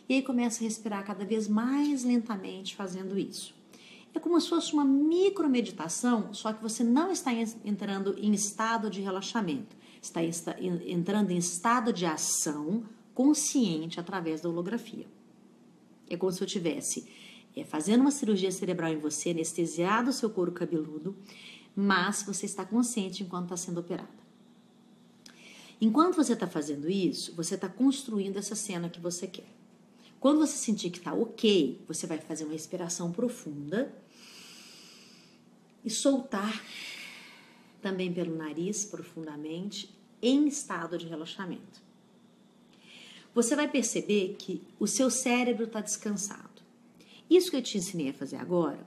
E 0.09 0.15
aí 0.15 0.21
começa 0.23 0.63
a 0.63 0.65
respirar 0.65 1.05
cada 1.05 1.23
vez 1.23 1.47
mais 1.47 2.03
lentamente 2.03 2.75
fazendo 2.75 3.17
isso. 3.17 3.53
É 4.11 4.19
como 4.19 4.41
se 4.41 4.49
fosse 4.49 4.73
uma 4.73 4.83
micromeditação, 4.83 6.33
só 6.33 6.51
que 6.51 6.63
você 6.63 6.83
não 6.83 7.11
está 7.11 7.31
entrando 7.63 8.15
em 8.17 8.33
estado 8.33 8.89
de 8.89 9.01
relaxamento, 9.01 9.77
está 10.01 10.19
entrando 10.59 11.29
em 11.29 11.37
estado 11.37 11.93
de 11.93 12.07
ação 12.07 12.83
consciente 13.13 13.99
através 13.99 14.41
da 14.41 14.49
holografia. 14.49 15.05
É 16.09 16.17
como 16.17 16.31
se 16.31 16.41
eu 16.41 16.47
tivesse 16.47 17.07
é, 17.55 17.63
fazendo 17.63 18.01
uma 18.01 18.09
cirurgia 18.09 18.51
cerebral 18.51 18.91
em 18.91 18.97
você, 18.97 19.29
anestesiado 19.29 20.09
o 20.09 20.13
seu 20.13 20.31
couro 20.31 20.51
cabeludo, 20.51 21.15
mas 21.75 22.23
você 22.23 22.47
está 22.47 22.65
consciente 22.65 23.21
enquanto 23.21 23.43
está 23.43 23.57
sendo 23.57 23.79
operada. 23.79 24.09
Enquanto 25.79 26.15
você 26.15 26.33
está 26.33 26.47
fazendo 26.47 26.89
isso, 26.89 27.35
você 27.35 27.53
está 27.53 27.69
construindo 27.69 28.37
essa 28.37 28.55
cena 28.55 28.89
que 28.89 28.99
você 28.99 29.27
quer. 29.27 29.58
Quando 30.19 30.39
você 30.39 30.57
sentir 30.57 30.89
que 30.89 30.97
está 30.97 31.13
ok, 31.13 31.81
você 31.87 32.05
vai 32.05 32.17
fazer 32.17 32.43
uma 32.43 32.53
respiração 32.53 33.11
profunda 33.11 33.93
e 35.83 35.89
soltar 35.89 36.61
também 37.81 38.11
pelo 38.11 38.35
nariz 38.35 38.83
profundamente 38.83 39.89
em 40.21 40.47
estado 40.47 40.97
de 40.97 41.07
relaxamento. 41.07 41.81
Você 43.33 43.55
vai 43.55 43.69
perceber 43.69 44.35
que 44.37 44.61
o 44.79 44.87
seu 44.87 45.09
cérebro 45.09 45.65
está 45.65 45.79
descansado. 45.79 46.61
Isso 47.29 47.49
que 47.49 47.57
eu 47.57 47.61
te 47.61 47.77
ensinei 47.77 48.09
a 48.09 48.13
fazer 48.13 48.37
agora 48.37 48.85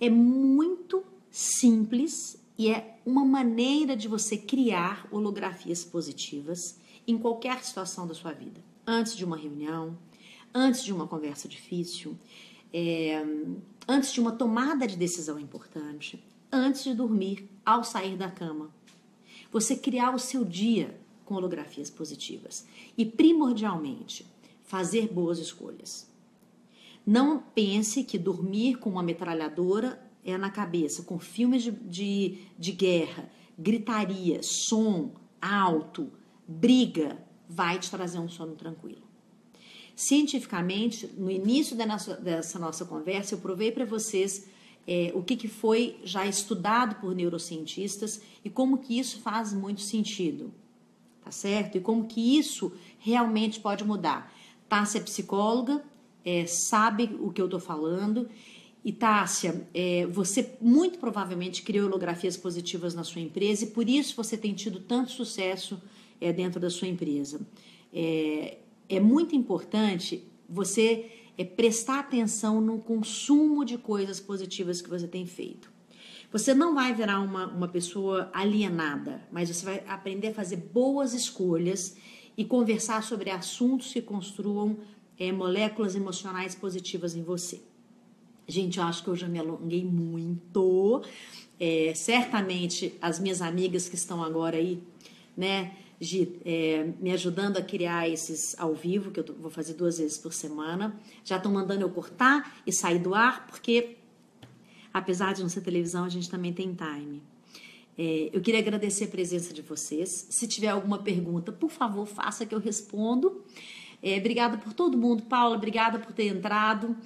é 0.00 0.10
muito 0.10 1.04
simples 1.30 2.38
e 2.58 2.70
é 2.70 2.98
uma 3.04 3.24
maneira 3.24 3.96
de 3.96 4.08
você 4.08 4.36
criar 4.36 5.06
holografias 5.12 5.84
positivas 5.84 6.78
em 7.06 7.16
qualquer 7.18 7.62
situação 7.62 8.06
da 8.06 8.14
sua 8.14 8.32
vida. 8.32 8.60
Antes 8.86 9.14
de 9.14 9.24
uma 9.24 9.36
reunião, 9.36 9.96
antes 10.56 10.82
de 10.82 10.90
uma 10.90 11.06
conversa 11.06 11.46
difícil, 11.46 12.16
é, 12.72 13.22
antes 13.86 14.10
de 14.10 14.20
uma 14.20 14.32
tomada 14.32 14.86
de 14.86 14.96
decisão 14.96 15.38
importante, 15.38 16.24
antes 16.50 16.82
de 16.82 16.94
dormir, 16.94 17.46
ao 17.64 17.84
sair 17.84 18.16
da 18.16 18.30
cama. 18.30 18.74
Você 19.52 19.76
criar 19.76 20.14
o 20.14 20.18
seu 20.18 20.46
dia 20.46 20.98
com 21.26 21.34
holografias 21.34 21.90
positivas 21.90 22.66
e, 22.96 23.04
primordialmente, 23.04 24.26
fazer 24.62 25.12
boas 25.12 25.38
escolhas. 25.38 26.10
Não 27.04 27.38
pense 27.38 28.02
que 28.02 28.18
dormir 28.18 28.76
com 28.78 28.88
uma 28.88 29.02
metralhadora 29.02 30.02
é 30.24 30.38
na 30.38 30.50
cabeça, 30.50 31.02
com 31.02 31.18
filmes 31.18 31.62
de, 31.62 31.70
de, 31.70 32.38
de 32.58 32.72
guerra, 32.72 33.30
gritaria, 33.58 34.42
som 34.42 35.12
alto, 35.40 36.10
briga, 36.48 37.18
vai 37.48 37.78
te 37.78 37.90
trazer 37.90 38.18
um 38.18 38.28
sono 38.28 38.56
tranquilo. 38.56 39.05
Cientificamente, 39.96 41.10
no 41.16 41.30
início 41.30 41.74
dessa 41.74 42.58
nossa 42.58 42.84
conversa, 42.84 43.34
eu 43.34 43.38
provei 43.38 43.72
para 43.72 43.84
vocês 43.84 44.46
é, 44.86 45.10
o 45.14 45.22
que, 45.22 45.34
que 45.34 45.48
foi 45.48 45.98
já 46.04 46.24
estudado 46.26 47.00
por 47.00 47.14
neurocientistas 47.14 48.20
e 48.44 48.50
como 48.50 48.78
que 48.78 48.96
isso 48.96 49.18
faz 49.20 49.52
muito 49.52 49.80
sentido, 49.80 50.52
tá 51.24 51.32
certo? 51.32 51.78
E 51.78 51.80
como 51.80 52.04
que 52.04 52.38
isso 52.38 52.72
realmente 53.00 53.58
pode 53.58 53.82
mudar 53.82 54.32
Tássia 54.68 54.98
é 54.98 55.02
psicóloga, 55.02 55.82
é, 56.24 56.46
sabe 56.46 57.16
o 57.20 57.30
que 57.30 57.40
eu 57.40 57.48
tô 57.48 57.60
falando. 57.60 58.28
E 58.84 58.92
Tássia, 58.92 59.66
é, 59.74 60.06
você 60.06 60.54
muito 60.60 60.98
provavelmente 60.98 61.62
criou 61.62 61.86
holografias 61.86 62.36
positivas 62.36 62.94
na 62.94 63.02
sua 63.02 63.20
empresa 63.20 63.64
e 63.64 63.68
por 63.68 63.88
isso 63.88 64.14
você 64.16 64.36
tem 64.36 64.54
tido 64.54 64.80
tanto 64.80 65.10
sucesso 65.10 65.80
é, 66.20 66.32
dentro 66.32 66.60
da 66.60 66.70
sua 66.70 66.86
empresa. 66.86 67.40
É, 67.92 68.58
é 68.88 69.00
muito 69.00 69.34
importante 69.34 70.24
você 70.48 71.10
é, 71.36 71.44
prestar 71.44 72.00
atenção 72.00 72.60
no 72.60 72.78
consumo 72.78 73.64
de 73.64 73.76
coisas 73.78 74.20
positivas 74.20 74.80
que 74.80 74.88
você 74.88 75.06
tem 75.06 75.26
feito. 75.26 75.70
Você 76.32 76.54
não 76.54 76.74
vai 76.74 76.92
virar 76.92 77.20
uma, 77.20 77.46
uma 77.46 77.68
pessoa 77.68 78.30
alienada, 78.32 79.22
mas 79.30 79.48
você 79.48 79.64
vai 79.64 79.84
aprender 79.86 80.28
a 80.28 80.34
fazer 80.34 80.56
boas 80.56 81.14
escolhas 81.14 81.96
e 82.36 82.44
conversar 82.44 83.02
sobre 83.02 83.30
assuntos 83.30 83.92
que 83.92 84.02
construam 84.02 84.76
é, 85.18 85.32
moléculas 85.32 85.94
emocionais 85.94 86.54
positivas 86.54 87.14
em 87.14 87.22
você. 87.22 87.62
Gente, 88.46 88.78
eu 88.78 88.84
acho 88.84 89.02
que 89.02 89.08
eu 89.08 89.16
já 89.16 89.26
me 89.26 89.38
alonguei 89.38 89.84
muito. 89.84 91.02
É, 91.58 91.92
certamente 91.94 92.94
as 93.00 93.18
minhas 93.18 93.40
amigas 93.40 93.88
que 93.88 93.94
estão 93.94 94.22
agora 94.22 94.56
aí, 94.56 94.82
né, 95.36 95.74
Gi, 96.00 96.40
é, 96.44 96.92
me 97.00 97.10
ajudando 97.12 97.56
a 97.56 97.62
criar 97.62 98.08
esses 98.08 98.58
ao 98.58 98.74
vivo, 98.74 99.10
que 99.10 99.20
eu 99.20 99.24
vou 99.38 99.50
fazer 99.50 99.74
duas 99.74 99.98
vezes 99.98 100.18
por 100.18 100.32
semana, 100.32 100.98
já 101.24 101.36
estão 101.36 101.50
mandando 101.50 101.82
eu 101.82 101.90
cortar 101.90 102.60
e 102.66 102.72
sair 102.72 102.98
do 102.98 103.14
ar, 103.14 103.46
porque 103.46 103.96
apesar 104.92 105.32
de 105.32 105.42
não 105.42 105.48
ser 105.48 105.62
televisão, 105.62 106.04
a 106.04 106.08
gente 106.08 106.28
também 106.28 106.52
tem 106.52 106.74
time. 106.74 107.22
É, 107.98 108.28
eu 108.32 108.40
queria 108.40 108.60
agradecer 108.60 109.04
a 109.04 109.08
presença 109.08 109.54
de 109.54 109.62
vocês. 109.62 110.26
Se 110.28 110.46
tiver 110.46 110.68
alguma 110.68 110.98
pergunta, 110.98 111.50
por 111.50 111.70
favor, 111.70 112.06
faça 112.06 112.44
que 112.44 112.54
eu 112.54 112.58
respondo. 112.58 113.42
É, 114.02 114.18
obrigada 114.18 114.58
por 114.58 114.74
todo 114.74 114.98
mundo. 114.98 115.22
Paula, 115.22 115.56
obrigada 115.56 115.98
por 115.98 116.12
ter 116.12 116.26
entrado. 116.26 116.96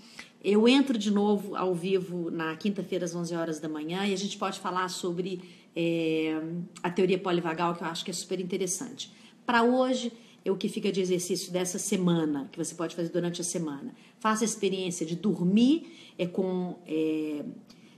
Eu 0.42 0.66
entro 0.66 0.96
de 0.96 1.10
novo 1.10 1.54
ao 1.54 1.74
vivo 1.74 2.30
na 2.30 2.56
quinta-feira, 2.56 3.04
às 3.04 3.14
11 3.14 3.34
horas 3.34 3.60
da 3.60 3.68
manhã, 3.68 4.06
e 4.06 4.12
a 4.12 4.16
gente 4.16 4.38
pode 4.38 4.58
falar 4.58 4.88
sobre 4.88 5.42
é, 5.74 6.40
a 6.82 6.90
teoria 6.90 7.18
polivagal, 7.18 7.74
que 7.74 7.82
eu 7.82 7.88
acho 7.88 8.04
que 8.04 8.10
é 8.10 8.14
super 8.14 8.40
interessante. 8.40 9.12
Para 9.46 9.62
hoje, 9.62 10.12
é 10.44 10.50
o 10.50 10.56
que 10.56 10.68
fica 10.68 10.90
de 10.90 11.00
exercício 11.00 11.52
dessa 11.52 11.78
semana, 11.78 12.48
que 12.50 12.58
você 12.58 12.74
pode 12.74 12.96
fazer 12.96 13.10
durante 13.10 13.40
a 13.40 13.44
semana. 13.44 13.94
Faça 14.18 14.44
a 14.44 14.46
experiência 14.46 15.04
de 15.04 15.16
dormir 15.16 16.14
é, 16.18 16.26
com. 16.26 16.78
É, 16.86 17.44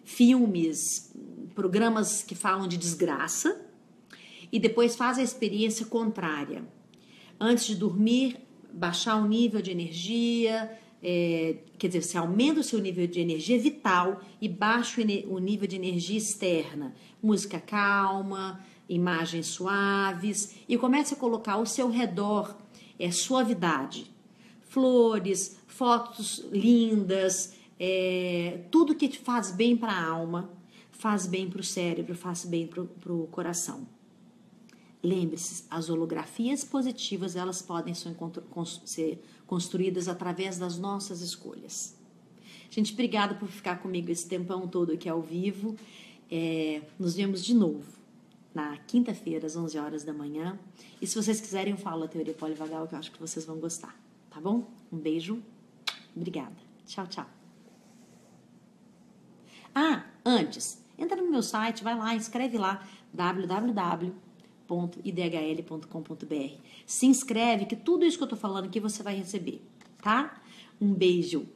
filmes, 0.04 1.12
programas 1.54 2.22
que 2.22 2.34
falam 2.34 2.66
de 2.66 2.76
desgraça 2.76 3.60
e 4.50 4.58
depois 4.58 4.96
faz 4.96 5.18
a 5.18 5.22
experiência 5.22 5.86
contrária. 5.86 6.64
Antes 7.40 7.66
de 7.66 7.74
dormir, 7.74 8.38
baixar 8.72 9.16
o 9.16 9.26
nível 9.26 9.60
de 9.60 9.70
energia, 9.70 10.78
é, 11.02 11.56
quer 11.78 11.88
dizer, 11.88 12.02
você 12.02 12.16
aumenta 12.16 12.60
o 12.60 12.64
seu 12.64 12.78
nível 12.78 13.06
de 13.06 13.20
energia 13.20 13.58
vital 13.58 14.20
e 14.40 14.48
baixa 14.48 15.00
o 15.26 15.38
nível 15.38 15.66
de 15.66 15.74
energia 15.74 16.16
externa. 16.16 16.94
Música 17.20 17.58
calma, 17.58 18.60
imagens 18.88 19.46
suaves 19.46 20.54
e 20.68 20.78
comece 20.78 21.14
a 21.14 21.16
colocar 21.16 21.54
ao 21.54 21.66
seu 21.66 21.90
redor 21.90 22.56
é, 22.98 23.10
suavidade. 23.10 24.12
Flores, 24.60 25.58
fotos 25.66 26.44
lindas, 26.52 27.54
é, 27.78 28.60
tudo 28.70 28.94
que 28.94 29.08
te 29.08 29.18
faz 29.18 29.50
bem 29.50 29.76
para 29.76 29.92
a 29.92 30.06
alma, 30.06 30.50
faz 30.92 31.26
bem 31.26 31.50
para 31.50 31.60
o 31.60 31.64
cérebro, 31.64 32.14
faz 32.14 32.44
bem 32.44 32.66
para 32.66 33.12
o 33.12 33.26
coração. 33.26 33.88
Lembre-se, 35.02 35.64
as 35.68 35.90
holografias 35.90 36.62
positivas 36.62 37.34
elas 37.34 37.60
podem 37.60 37.92
ser 37.92 39.20
construídas 39.52 40.08
através 40.08 40.58
das 40.58 40.78
nossas 40.78 41.20
escolhas. 41.20 41.94
Gente, 42.70 42.94
obrigada 42.94 43.34
por 43.34 43.48
ficar 43.50 43.82
comigo 43.82 44.10
esse 44.10 44.26
tempão 44.26 44.66
todo 44.66 44.92
aqui 44.92 45.10
ao 45.10 45.20
vivo. 45.20 45.76
É, 46.30 46.80
nos 46.98 47.16
vemos 47.16 47.44
de 47.44 47.52
novo 47.52 47.84
na 48.54 48.78
quinta-feira, 48.78 49.46
às 49.46 49.54
11 49.54 49.78
horas 49.78 50.04
da 50.04 50.12
manhã. 50.14 50.58
E 51.02 51.06
se 51.06 51.14
vocês 51.14 51.38
quiserem, 51.38 51.72
eu 51.72 51.76
falo 51.76 52.04
a 52.04 52.08
teoria 52.08 52.32
polivagal, 52.32 52.88
que 52.88 52.94
eu 52.94 52.98
acho 52.98 53.12
que 53.12 53.20
vocês 53.20 53.44
vão 53.44 53.58
gostar. 53.58 53.94
Tá 54.30 54.40
bom? 54.40 54.66
Um 54.90 54.96
beijo. 54.96 55.42
Obrigada. 56.16 56.56
Tchau, 56.86 57.06
tchau. 57.06 57.26
Ah, 59.74 60.06
antes, 60.24 60.82
entra 60.96 61.20
no 61.20 61.30
meu 61.30 61.42
site, 61.42 61.84
vai 61.84 61.94
lá, 61.94 62.16
escreve 62.16 62.56
lá 62.56 62.88
www.idhl.com.br. 64.72 66.56
Se 66.86 67.06
inscreve 67.06 67.66
que 67.66 67.76
tudo 67.76 68.04
isso 68.04 68.16
que 68.16 68.24
eu 68.24 68.28
tô 68.28 68.36
falando 68.36 68.66
aqui 68.66 68.80
você 68.80 69.02
vai 69.02 69.14
receber, 69.14 69.62
tá? 70.02 70.40
Um 70.80 70.92
beijo. 70.92 71.46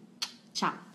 Tchau. 0.52 0.85